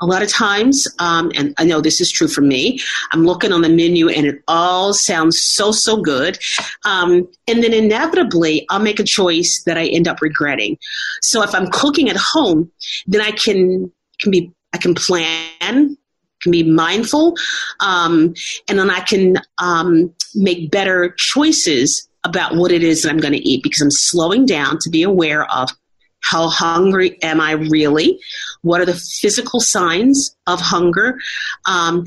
[0.00, 2.78] a lot of times, um, and I know this is true for me,
[3.12, 6.38] I'm looking on the menu and it all sounds so, so good.
[6.84, 10.78] Um, and then inevitably, I'll make a choice that I end up regretting.
[11.22, 12.70] So if I'm cooking at home,
[13.06, 15.96] then I can can be I can plan,
[16.42, 17.36] can be mindful,
[17.80, 18.34] um,
[18.68, 23.32] and then I can um, make better choices about what it is that I'm going
[23.32, 25.70] to eat because I'm slowing down to be aware of
[26.20, 28.18] how hungry am I really?
[28.62, 31.18] What are the physical signs of hunger?
[31.66, 32.04] Um,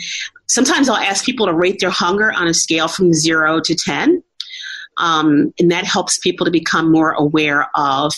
[0.48, 4.22] sometimes I'll ask people to rate their hunger on a scale from zero to 10.
[4.98, 8.14] Um, and that helps people to become more aware of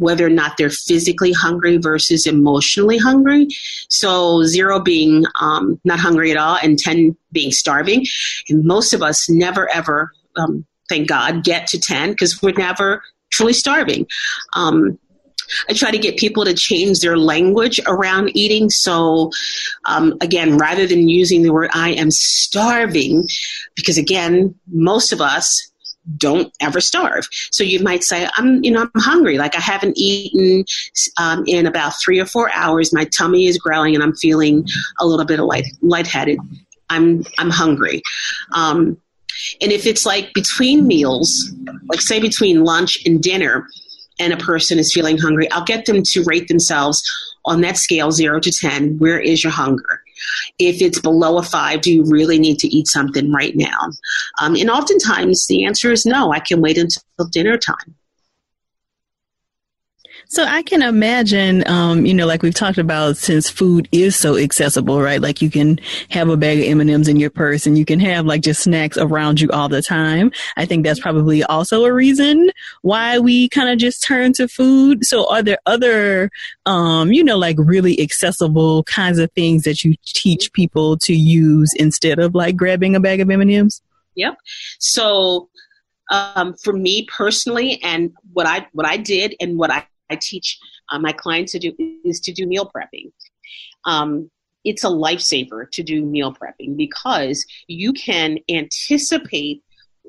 [0.00, 3.46] whether or not they're physically hungry versus emotionally hungry.
[3.90, 8.06] So zero being um, not hungry at all, and 10 being starving.
[8.48, 13.02] And most of us never ever, um, thank God, get to 10 because we're never
[13.30, 14.06] truly starving.
[14.54, 14.98] Um,
[15.68, 18.70] I try to get people to change their language around eating.
[18.70, 19.30] So,
[19.84, 23.26] um, again, rather than using the word I am starving,
[23.74, 25.69] because again, most of us
[26.16, 27.26] don't ever starve.
[27.50, 29.38] So you might say, I'm, you know, I'm hungry.
[29.38, 30.64] Like I haven't eaten
[31.18, 32.92] um, in about three or four hours.
[32.92, 34.66] My tummy is growling and I'm feeling
[34.98, 36.38] a little bit light, lightheaded.
[36.88, 38.02] I'm, I'm hungry.
[38.54, 38.96] Um,
[39.60, 41.52] and if it's like between meals,
[41.88, 43.66] like say between lunch and dinner,
[44.20, 47.02] and a person is feeling hungry, I'll get them to rate themselves
[47.46, 48.98] on that scale, zero to 10.
[48.98, 49.99] Where is your hunger?
[50.58, 53.78] If it's below a five, do you really need to eat something right now?
[54.40, 57.94] Um, and oftentimes the answer is no, I can wait until dinner time.
[60.30, 64.36] So I can imagine, um, you know, like we've talked about, since food is so
[64.36, 65.20] accessible, right?
[65.20, 67.84] Like you can have a bag of M and M's in your purse, and you
[67.84, 70.30] can have like just snacks around you all the time.
[70.56, 72.52] I think that's probably also a reason
[72.82, 75.04] why we kind of just turn to food.
[75.04, 76.30] So are there other,
[76.64, 81.72] um, you know, like really accessible kinds of things that you teach people to use
[81.74, 83.82] instead of like grabbing a bag of M and M's?
[84.14, 84.36] Yep.
[84.78, 85.48] So
[86.12, 90.58] um, for me personally, and what I what I did and what I I teach
[90.90, 91.72] uh, my clients to do
[92.04, 93.12] is to do meal prepping.
[93.84, 94.30] Um,
[94.64, 99.62] it's a lifesaver to do meal prepping because you can anticipate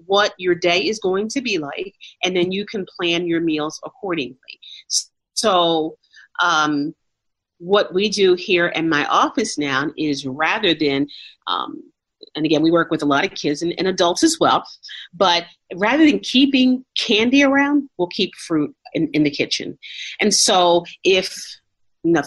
[0.06, 1.94] what your day is going to be like,
[2.24, 4.60] and then you can plan your meals accordingly.
[5.34, 5.98] So,
[6.42, 6.94] um,
[7.60, 11.08] what we do here in my office now is rather than
[11.46, 11.91] um,
[12.36, 14.64] and again, we work with a lot of kids and, and, adults as well.
[15.14, 19.78] But rather than keeping candy around, we'll keep fruit in, in the kitchen.
[20.20, 21.36] And so if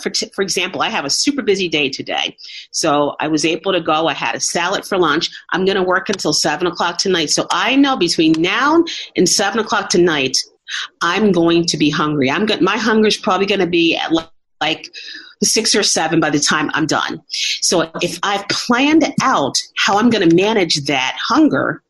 [0.01, 2.37] for, t- for example, I have a super busy day today.
[2.71, 4.07] So I was able to go.
[4.07, 5.29] I had a salad for lunch.
[5.51, 7.31] I'm going to work until 7 o'clock tonight.
[7.31, 8.85] So I know between now
[9.17, 10.37] and 7 o'clock tonight,
[11.03, 12.31] I'm going to be hungry.
[12.31, 14.13] I'm go- My hunger is probably going to be at
[14.61, 14.89] like
[15.43, 17.21] six or seven by the time I'm done.
[17.61, 21.83] So if I've planned out how I'm going to manage that hunger,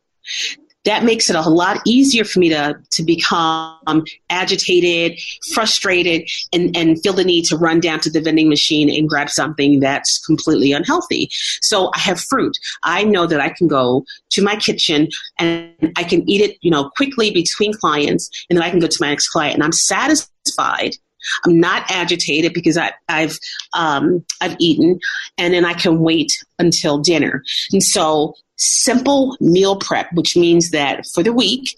[0.83, 5.19] that makes it a lot easier for me to, to become agitated,
[5.53, 9.29] frustrated, and, and feel the need to run down to the vending machine and grab
[9.31, 11.27] something that's completely unhealthy.
[11.61, 12.55] So I have fruit.
[12.83, 15.07] I know that I can go to my kitchen
[15.39, 18.87] and I can eat it, you know, quickly between clients, and then I can go
[18.87, 20.97] to my next client, and I'm satisfied
[21.45, 23.37] I'm not agitated because I, have
[23.73, 24.99] um, I've eaten,
[25.37, 27.43] and then I can wait until dinner.
[27.71, 31.75] And so simple meal prep, which means that for the week,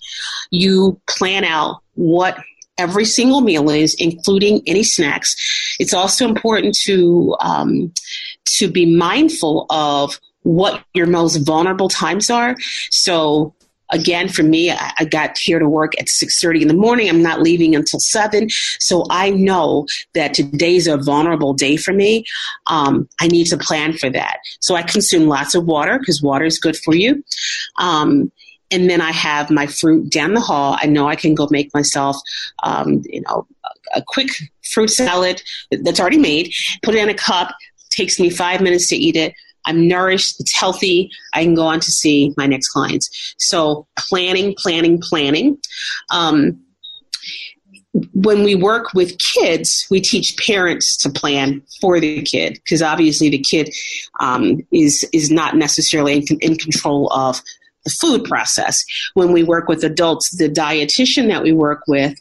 [0.51, 2.37] you plan out what
[2.77, 5.35] every single meal is, including any snacks.
[5.79, 7.93] It's also important to um,
[8.57, 12.55] to be mindful of what your most vulnerable times are.
[12.89, 13.53] So
[13.91, 17.21] again for me I, I, got here to work at 6.30 in the morning i'm
[17.21, 18.47] not leaving until 7
[18.79, 22.25] so i know that today's a vulnerable day for me
[22.67, 26.45] um, i need to plan for that so i consume lots of water because water
[26.45, 27.23] is good for you
[27.79, 28.31] um,
[28.71, 30.77] and then I have my fruit down the hall.
[30.81, 32.17] I know I can go make myself,
[32.63, 33.47] um, you know,
[33.95, 34.29] a, a quick
[34.73, 36.51] fruit salad that's already made.
[36.83, 37.55] Put it in a cup.
[37.91, 39.33] Takes me five minutes to eat it.
[39.67, 43.35] I'm nourished, it's healthy, I can go on to see my next clients.
[43.37, 45.57] So planning, planning, planning.
[46.11, 46.59] Um,
[48.13, 53.29] when we work with kids, we teach parents to plan for the kid because obviously
[53.29, 53.73] the kid
[54.19, 57.41] um, is is not necessarily in, in, control of
[57.85, 58.83] the food process.
[59.15, 62.15] When we work with adults, the dietitian that we work with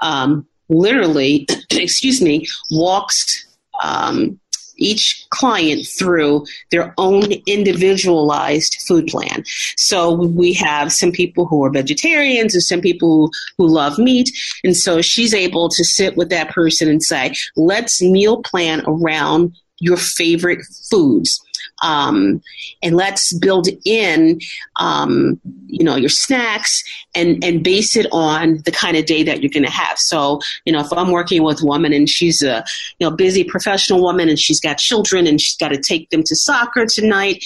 [0.00, 3.46] um, literally, excuse me, walks
[3.82, 4.38] um,
[4.76, 9.44] each client through their own individualized food plan.
[9.76, 14.30] So we have some people who are vegetarians and some people who who love meat.
[14.64, 19.56] And so she's able to sit with that person and say, let's meal plan around
[19.78, 20.60] your favorite
[20.90, 21.40] foods
[21.82, 22.40] um,
[22.82, 24.40] and let's build in
[24.76, 26.82] um, you know your snacks
[27.14, 29.98] and and base it on the kind of day that you're going to have.
[29.98, 32.64] So you know if i'm working with a woman and she's a
[32.98, 36.22] you know busy professional woman and she's got children and she's got to take them
[36.22, 37.44] to soccer tonight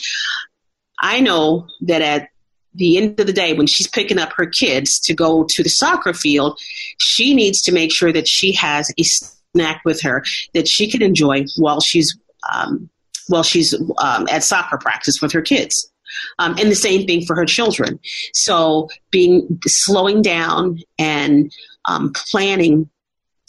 [1.01, 2.29] i know that at
[2.75, 5.69] the end of the day, when she's picking up her kids to go to the
[5.69, 6.59] soccer field,
[6.99, 10.23] she needs to make sure that she has a snack with her
[10.55, 12.17] that she can enjoy while she's
[12.55, 12.89] um,
[13.31, 15.91] while she's um, at soccer practice with her kids.
[16.39, 18.01] Um, and the same thing for her children.
[18.35, 21.53] So being slowing down and
[21.87, 22.91] um, planning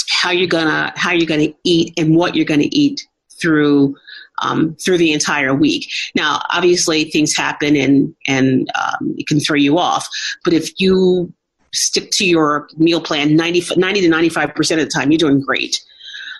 [0.09, 3.01] how you're gonna how you're gonna eat and what you're gonna eat
[3.41, 3.95] through
[4.41, 5.89] um, through the entire week.
[6.15, 10.07] Now, obviously, things happen and and um, it can throw you off.
[10.43, 11.33] But if you
[11.73, 15.17] stick to your meal plan 90, 90 to ninety five percent of the time, you're
[15.17, 15.83] doing great.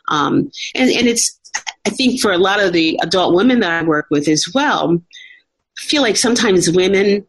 [0.09, 1.39] Um, and and it's
[1.85, 5.01] I think for a lot of the adult women that I work with as well,
[5.79, 7.25] I feel like sometimes women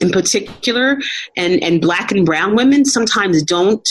[0.00, 0.98] in particular,
[1.36, 3.86] and, and black and brown women sometimes don't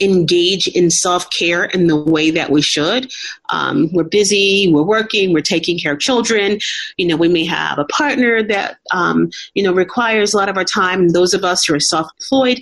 [0.00, 3.12] engage in self care in the way that we should.
[3.50, 6.58] Um, we're busy, we're working, we're taking care of children.
[6.96, 10.56] You know, we may have a partner that, um, you know, requires a lot of
[10.56, 11.10] our time.
[11.10, 12.60] Those of us who are self employed,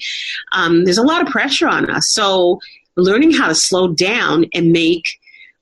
[0.52, 2.10] um, there's a lot of pressure on us.
[2.10, 2.60] So,
[2.96, 5.04] learning how to slow down and make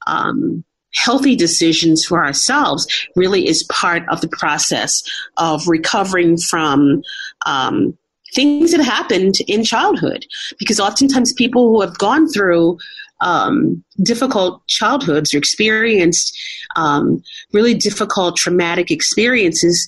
[0.06, 0.64] um,
[0.94, 2.86] healthy decisions for ourselves
[3.16, 5.02] really is part of the process
[5.36, 7.02] of recovering from
[7.46, 7.96] um,
[8.34, 10.26] things that happened in childhood.
[10.58, 12.78] Because oftentimes people who have gone through
[13.20, 16.36] um, difficult childhoods or experienced
[16.76, 17.22] um,
[17.52, 19.86] really difficult traumatic experiences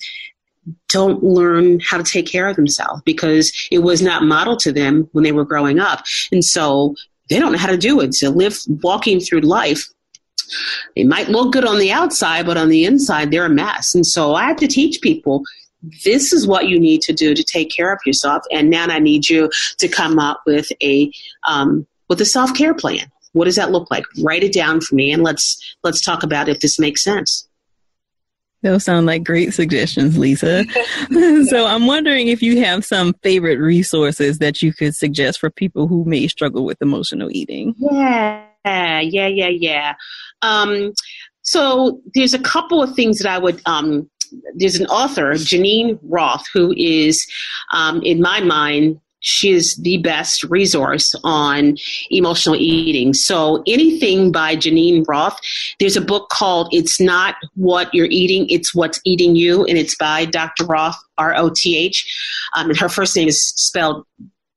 [0.89, 5.09] don't learn how to take care of themselves because it was not modeled to them
[5.13, 6.05] when they were growing up.
[6.33, 6.95] And so
[7.29, 8.15] they don't know how to do it.
[8.15, 9.87] So live walking through life
[10.95, 13.95] they might look good on the outside, but on the inside, they're a mess.
[13.95, 15.43] And so I have to teach people
[16.05, 18.43] this is what you need to do to take care of yourself.
[18.51, 21.13] And now I need you to come up with a
[21.49, 23.11] um, with a self care plan.
[23.33, 24.05] What does that look like?
[24.23, 27.47] Write it down for me, and let's let's talk about if this makes sense.
[28.63, 30.65] Those sound like great suggestions, Lisa.
[31.49, 35.87] so I'm wondering if you have some favorite resources that you could suggest for people
[35.87, 37.75] who may struggle with emotional eating.
[37.79, 39.95] Yeah, yeah, yeah, yeah.
[40.43, 40.93] Um,
[41.43, 44.11] so there's a couple of things that I would um,
[44.55, 47.27] there's an author, Geneen Roth, who is,
[47.73, 51.77] um, in my mind, she is the best resource on
[52.11, 53.13] emotional eating.
[53.13, 55.39] So anything by Geneen Roth,
[55.81, 59.97] there's a book called It's Not What You're Eating, It's What's Eating You, and it's
[59.97, 60.65] by Dr.
[60.67, 62.51] Roth, R-O-T-H.
[62.55, 64.07] Um, and her first name is spelled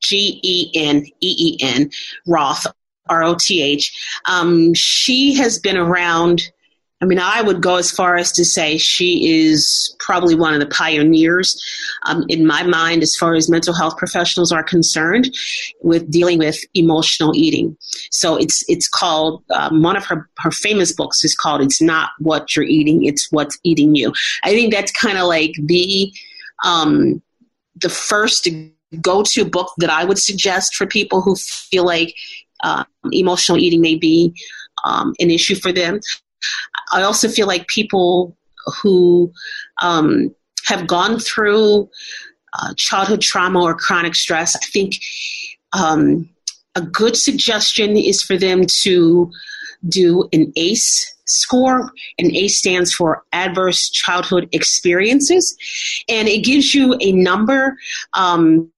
[0.01, 1.89] G-E-N-E-E-N,
[2.27, 2.67] Roth,
[3.09, 4.21] R-O-T-H.
[4.25, 6.41] Um, she has been around
[7.01, 10.59] I mean, I would go as far as to say she is probably one of
[10.59, 11.57] the pioneers
[12.05, 15.33] um, in my mind as far as mental health professionals are concerned
[15.81, 17.77] with dealing with emotional eating.
[18.11, 22.09] So it's it's called um, one of her her famous books is called "It's Not
[22.19, 24.11] What You're Eating, It's What's Eating You."
[24.43, 26.11] I think that's kind of like the
[26.65, 27.21] um,
[27.81, 28.45] the first
[29.01, 32.13] go to book that I would suggest for people who feel like
[32.63, 34.33] uh, emotional eating may be
[34.83, 35.99] um, an issue for them.
[36.91, 38.35] I also feel like people
[38.81, 39.31] who
[39.81, 40.33] um,
[40.65, 41.89] have gone through
[42.53, 44.95] uh, childhood trauma or chronic stress, I think
[45.73, 46.29] um,
[46.75, 49.31] a good suggestion is for them to
[49.87, 51.91] do an ACE score.
[52.17, 55.55] And ACE stands for Adverse Childhood Experiences.
[56.07, 57.77] And it gives you a number
[58.13, 58.71] um,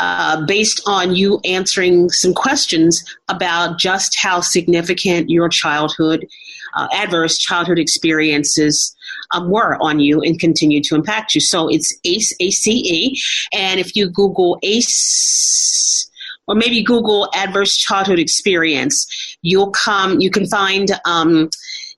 [0.00, 6.26] uh, based on you answering some questions about just how significant your childhood,
[6.74, 8.96] uh, adverse childhood experiences
[9.32, 11.40] um, were on you and continue to impact you.
[11.40, 13.20] So it's ACE, A-C-E.
[13.52, 16.10] And if you Google ACE,
[16.48, 19.06] or maybe Google adverse childhood experience,
[19.42, 21.50] you'll come, you can find um,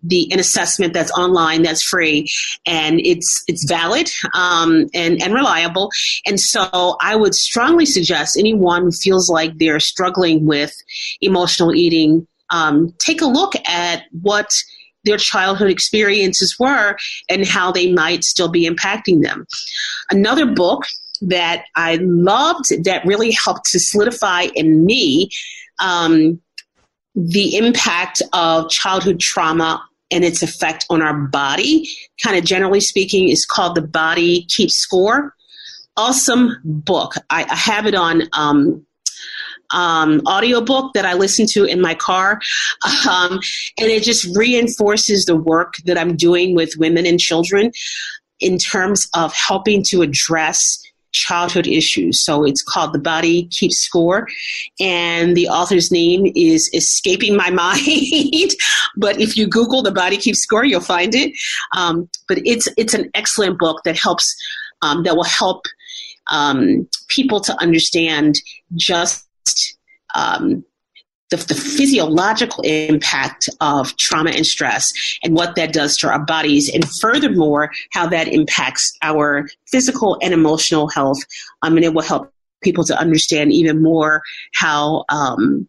[0.03, 2.28] the an assessment that's online that's free
[2.66, 5.90] and it's it's valid um, and and reliable.
[6.26, 10.74] And so I would strongly suggest anyone who feels like they're struggling with
[11.20, 14.50] emotional eating um, take a look at what
[15.05, 16.96] their childhood experiences were
[17.28, 19.46] and how they might still be impacting them.
[20.11, 20.84] Another book
[21.22, 25.30] that I loved that really helped to solidify in me
[25.80, 26.40] um,
[27.14, 29.82] the impact of childhood trauma
[30.12, 31.88] and its effect on our body,
[32.22, 35.34] kind of generally speaking, is called The Body Keeps Score.
[35.96, 37.14] Awesome book.
[37.30, 38.86] I, I have it on um,
[39.72, 42.40] um, audiobook that I listen to in my car.
[43.08, 43.40] Um,
[43.78, 47.72] and it just reinforces the work that I'm doing with women and children
[48.40, 50.82] in terms of helping to address
[51.12, 52.24] childhood issues.
[52.24, 54.26] So it's called The Body Keeps Score,
[54.80, 58.50] and the author's name is escaping my mind.
[58.96, 61.32] but if you Google The Body Keeps Score, you'll find it.
[61.76, 64.34] Um, but it's it's an excellent book that helps
[64.82, 65.66] um, that will help
[66.30, 68.36] um, people to understand
[68.74, 69.26] just
[70.14, 70.64] um,
[71.33, 74.93] the, the, physiological impact of trauma and stress
[75.24, 80.35] and what that does to our bodies, and furthermore, how that impacts our physical and
[80.35, 81.18] emotional health.
[81.62, 84.22] Um, and it will help people to understand even more
[84.55, 85.68] how um,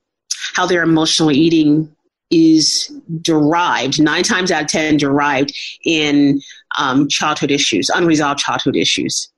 [0.54, 1.90] how their emotional eating
[2.30, 2.92] is
[3.22, 5.56] derived nine times out of ten derived
[5.86, 6.42] in
[6.78, 9.32] um, childhood issues, unresolved childhood issues.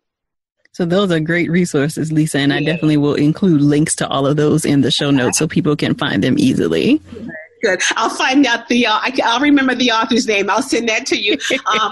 [0.76, 4.36] So those are great resources, Lisa, and I definitely will include links to all of
[4.36, 6.99] those in the show notes so people can find them easily.
[7.61, 7.82] Good.
[7.95, 8.86] I'll find out the.
[8.86, 10.49] Uh, I, will remember the author's name.
[10.49, 11.38] I'll send that to you.
[11.65, 11.91] Um,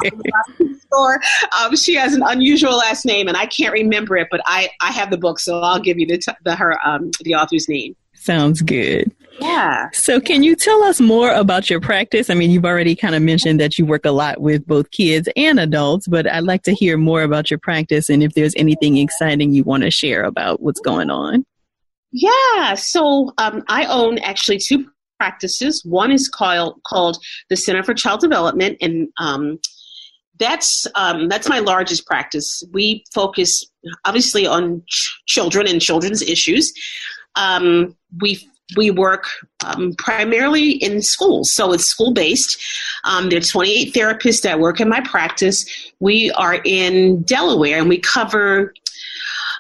[0.60, 1.22] bookstore.
[1.62, 4.92] Um, she has an unusual last name, and I can't remember it, but I, I
[4.92, 7.96] have the book, so I'll give you the, t- the her um, the author's name.
[8.24, 9.12] Sounds good.
[9.42, 9.90] Yeah.
[9.92, 12.30] So, can you tell us more about your practice?
[12.30, 15.28] I mean, you've already kind of mentioned that you work a lot with both kids
[15.36, 18.96] and adults, but I'd like to hear more about your practice and if there's anything
[18.98, 21.46] exciting you want to share about what's going on.
[22.14, 22.76] Yeah.
[22.76, 24.88] So, um, I own actually two
[25.20, 25.84] practices.
[25.84, 27.18] One is called called
[27.50, 29.60] the Center for Child Development, and um,
[30.40, 32.64] that's um, that's my largest practice.
[32.72, 33.66] We focus
[34.06, 36.72] obviously on ch- children and children's issues.
[37.36, 39.28] Um, we we work
[39.66, 42.58] um, primarily in schools, so it's school based.
[43.04, 45.66] Um, there are 28 therapists that work in my practice.
[46.00, 48.74] We are in Delaware, and we cover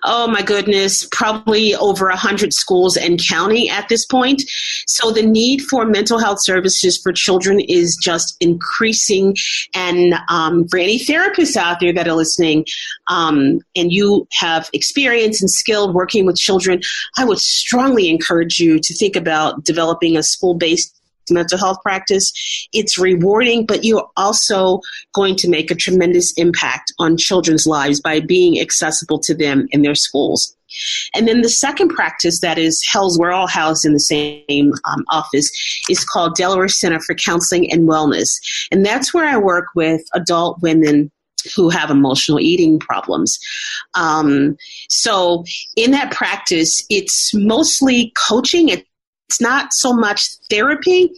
[0.03, 4.43] oh my goodness, probably over 100 schools and counting at this point.
[4.87, 9.35] So the need for mental health services for children is just increasing.
[9.73, 12.65] And um, for any therapists out there that are listening,
[13.07, 16.81] um, and you have experience and skill working with children,
[17.17, 20.99] I would strongly encourage you to think about developing a school based
[21.31, 22.31] mental health practice.
[22.73, 24.81] It's rewarding, but you're also
[25.13, 29.81] going to make a tremendous impact on children's lives by being accessible to them in
[29.81, 30.55] their schools.
[31.15, 35.05] And then the second practice that is held, we're all housed in the same um,
[35.09, 35.51] office,
[35.89, 38.29] is called Delaware Center for Counseling and Wellness.
[38.71, 41.11] And that's where I work with adult women
[41.55, 43.37] who have emotional eating problems.
[43.95, 44.55] Um,
[44.89, 45.43] so
[45.75, 48.69] in that practice, it's mostly coaching.
[48.69, 48.87] It
[49.33, 51.11] it's not so much therapy.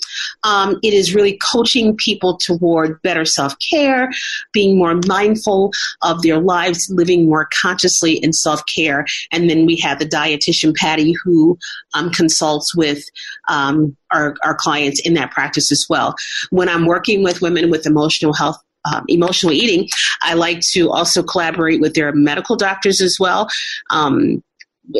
[0.44, 4.10] Um, it is really coaching people toward better self care,
[4.54, 9.06] being more mindful of their lives, living more consciously in self care.
[9.34, 11.58] And then we have the dietitian Patty who
[11.94, 13.04] um, consults with
[13.50, 16.16] um, our, our clients in that practice as well.
[16.52, 18.58] When I'm working with women with emotional health
[18.94, 19.90] um, emotional eating,
[20.22, 23.50] I like to also collaborate with their medical doctors as well,
[23.90, 24.42] um,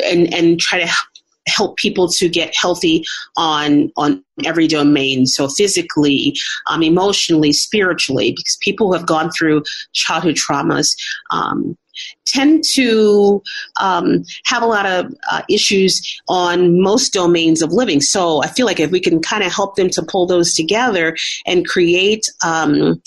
[0.04, 0.92] and and try to
[1.48, 3.04] help people to get healthy
[3.38, 6.36] on on every domain so physically
[6.70, 10.96] um, emotionally spiritually because people who have gone through childhood traumas
[11.32, 11.78] um,
[12.26, 13.42] tend to
[13.80, 18.02] um, have a lot of uh, issues on most domains of living.
[18.02, 21.16] So I feel like if we can kind of help them to pull those together
[21.46, 23.02] and create um,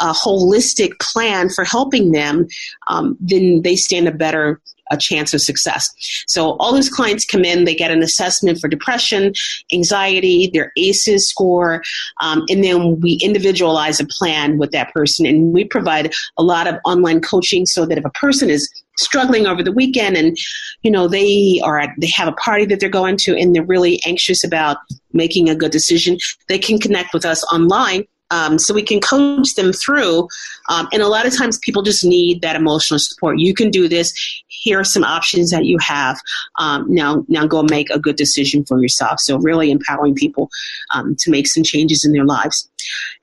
[0.00, 2.46] a holistic plan for helping them,
[2.88, 4.60] um, then they stand a better
[4.90, 5.92] a chance of success.
[6.26, 9.32] So all those clients come in, they get an assessment for depression,
[9.72, 11.82] anxiety, their ACEs score,
[12.20, 15.26] um, and then we individualize a plan with that person.
[15.26, 18.68] And we provide a lot of online coaching so that if a person is
[18.98, 20.36] struggling over the weekend and
[20.82, 24.00] you know they are they have a party that they're going to and they're really
[24.06, 24.78] anxious about
[25.12, 26.16] making a good decision
[26.48, 30.28] they can connect with us online um, so we can coach them through.
[30.68, 33.38] Um, and a lot of times people just need that emotional support.
[33.38, 34.12] You can do this.
[34.48, 36.18] Here are some options that you have.
[36.58, 39.20] Um, now, now go make a good decision for yourself.
[39.20, 40.50] So really empowering people
[40.94, 42.68] um, to make some changes in their lives.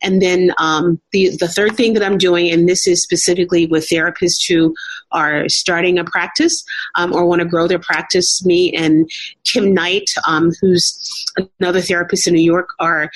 [0.01, 3.87] And then um, the the third thing that I'm doing, and this is specifically with
[3.87, 4.73] therapists who
[5.11, 6.63] are starting a practice
[6.95, 8.43] um, or want to grow their practice.
[8.45, 9.09] Me and
[9.45, 10.09] Kim Knight,
[10.59, 11.25] who's
[11.59, 13.09] another therapist in New York, are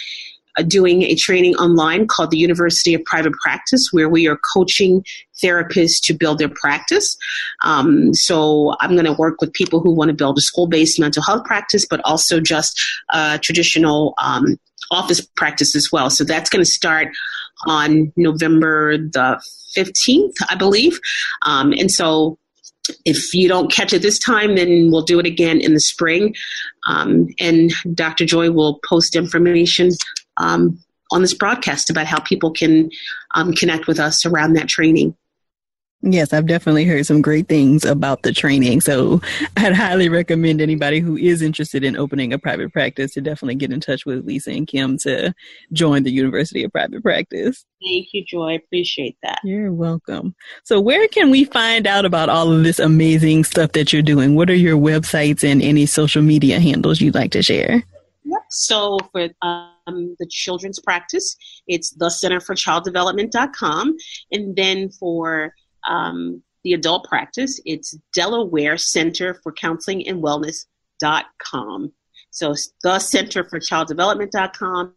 [0.64, 5.04] doing a training online called the University of Private Practice, where we are coaching
[5.42, 7.18] therapists to build their practice.
[7.64, 11.24] Um, so I'm going to work with people who want to build a school-based mental
[11.24, 12.80] health practice, but also just
[13.14, 14.58] uh, traditional um,
[14.92, 16.10] office practice as well.
[16.10, 17.10] So that's going to start
[17.66, 19.42] on November the
[19.76, 21.00] 15th, I believe.
[21.44, 22.38] Um, and so
[23.06, 26.36] if you don't catch it this time, then we'll do it again in the spring.
[26.88, 28.26] Um, and Dr.
[28.26, 29.92] Joy will post information
[30.40, 30.80] um,
[31.12, 32.90] on this broadcast about how people can
[33.36, 35.16] um, connect with us around that training.
[36.04, 38.82] Yes, I've definitely heard some great things about the training.
[38.82, 39.20] So
[39.58, 43.74] I'd highly recommend anybody who is interested in opening a private practice to definitely get
[43.74, 45.34] in touch with Lisa and Kim to
[45.74, 47.66] join the University of Private Practice.
[47.82, 48.56] Thank you, Joy.
[48.56, 49.40] Appreciate that.
[49.44, 50.36] You're welcome.
[50.64, 54.36] So, where can we find out about all of this amazing stuff that you're doing?
[54.36, 57.84] What are your websites and any social media handles you'd like to share?
[58.24, 58.42] Yep.
[58.50, 61.36] So, for um, um, the children's practice.
[61.68, 63.96] It's the Center for Child Development.com.
[64.32, 65.54] And then for
[65.88, 71.92] um, the adult practice, it's Delaware Center for Counseling and Wellness.com.
[72.30, 74.94] So the Center for Child Development.com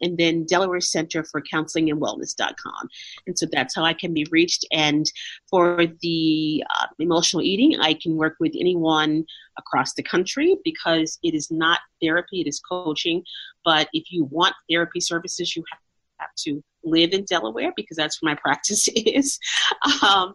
[0.00, 2.88] and then Delaware Center for Counseling and Wellness.com.
[3.26, 4.64] And so that's how I can be reached.
[4.72, 5.06] And
[5.48, 9.24] for the uh, emotional eating, I can work with anyone
[9.58, 13.22] across the country because it is not therapy, it is coaching.
[13.64, 15.64] But if you want therapy services, you
[16.18, 19.38] have to live in Delaware because that's where my practice is.
[20.02, 20.34] Um,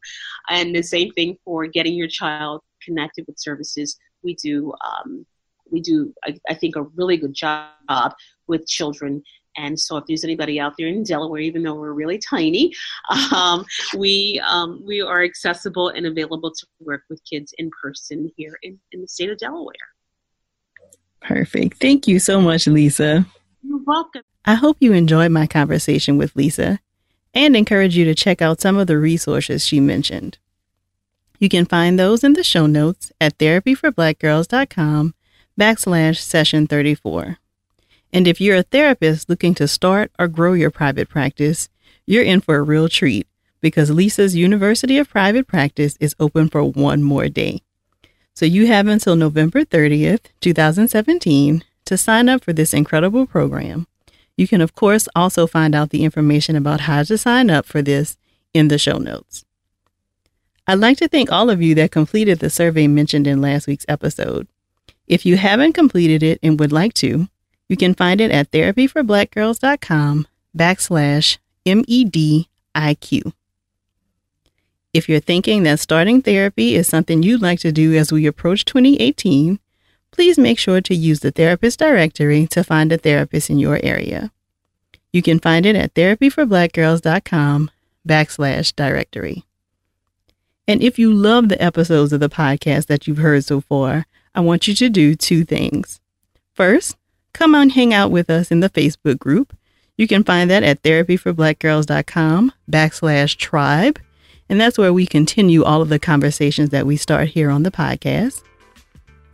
[0.50, 3.98] and the same thing for getting your child connected with services.
[4.24, 5.26] We do um,
[5.72, 8.14] we do I, I, think a really good job
[8.48, 9.24] with children.
[9.58, 12.74] And so, if there's anybody out there in Delaware, even though we're really tiny,
[13.34, 18.58] um, we um, we are accessible and available to work with kids in person here
[18.64, 19.74] in, in the state of Delaware.
[21.22, 21.80] Perfect.
[21.80, 23.26] Thank you so much, Lisa.
[23.64, 24.22] You're welcome.
[24.46, 26.80] I hope you enjoyed my conversation with Lisa
[27.34, 30.38] and encourage you to check out some of the resources she mentioned.
[31.40, 35.15] You can find those in the show notes at therapyforblackgirls.com
[35.60, 37.38] backslash session 34.
[38.12, 41.70] And if you're a therapist looking to start or grow your private practice,
[42.06, 43.28] you're in for a real treat
[43.62, 47.62] because Lisa's University of Private Practice is open for one more day.
[48.34, 53.88] So you have until November 30th, 2017 to sign up for this incredible program.
[54.38, 57.82] You can, of course, also find out the information about how to sign up for
[57.82, 58.18] this
[58.54, 59.46] in the show notes.
[60.68, 63.86] I'd like to thank all of you that completed the survey mentioned in last week's
[63.88, 64.48] episode.
[65.08, 67.28] If you haven't completed it and would like to,
[67.70, 70.28] you can find it at therapyforblackgirls.com
[70.58, 73.34] backslash MEDIQ.
[74.94, 78.64] If you're thinking that starting therapy is something you'd like to do as we approach
[78.66, 79.60] 2018,
[80.12, 84.32] please make sure to use the therapist directory to find a therapist in your area.
[85.12, 87.72] You can find it at therapyforblackgirls.com
[88.08, 89.44] backslash directory.
[90.68, 94.42] And if you love the episodes of the podcast that you've heard so far, I
[94.42, 96.02] want you to do two things.
[96.54, 96.98] First,
[97.34, 99.56] come on hang out with us in the Facebook group.
[99.98, 104.00] You can find that at therapyforblackgirls.com backslash tribe.
[104.50, 107.72] And that's where we continue all of the conversations that we start here on the
[107.72, 108.44] podcast.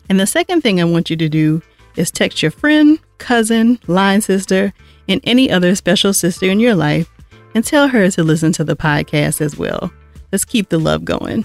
[0.07, 1.61] And the second thing I want you to do
[1.95, 4.71] is text your friend, cousin, line sister,
[5.07, 7.09] and any other special sister in your life
[7.55, 9.91] and tell her to listen to the podcast as well.
[10.31, 11.43] Let's keep the love going.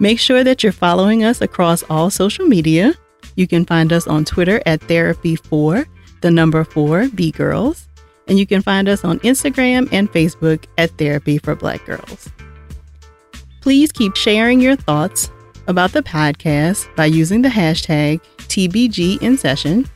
[0.00, 2.94] Make sure that you're following us across all social media.
[3.36, 5.86] You can find us on Twitter at Therapy4,
[6.22, 7.86] the number 4 B Girls,
[8.26, 12.30] and you can find us on Instagram and Facebook at Therapy for Black Girls.
[13.60, 15.30] Please keep sharing your thoughts
[15.66, 19.86] about the podcast by using the hashtag TBG in session.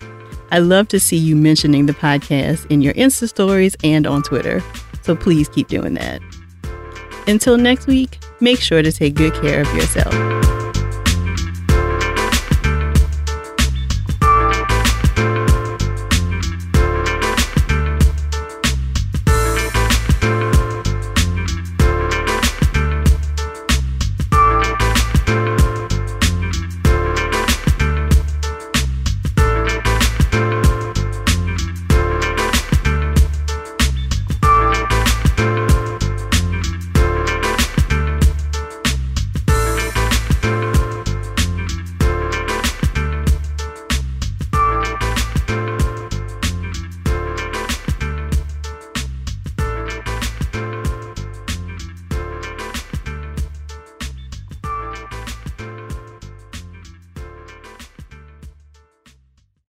[0.51, 4.63] I love to see you mentioning the podcast in your Insta stories and on Twitter,
[5.01, 6.21] so please keep doing that.
[7.27, 10.44] Until next week, make sure to take good care of yourself.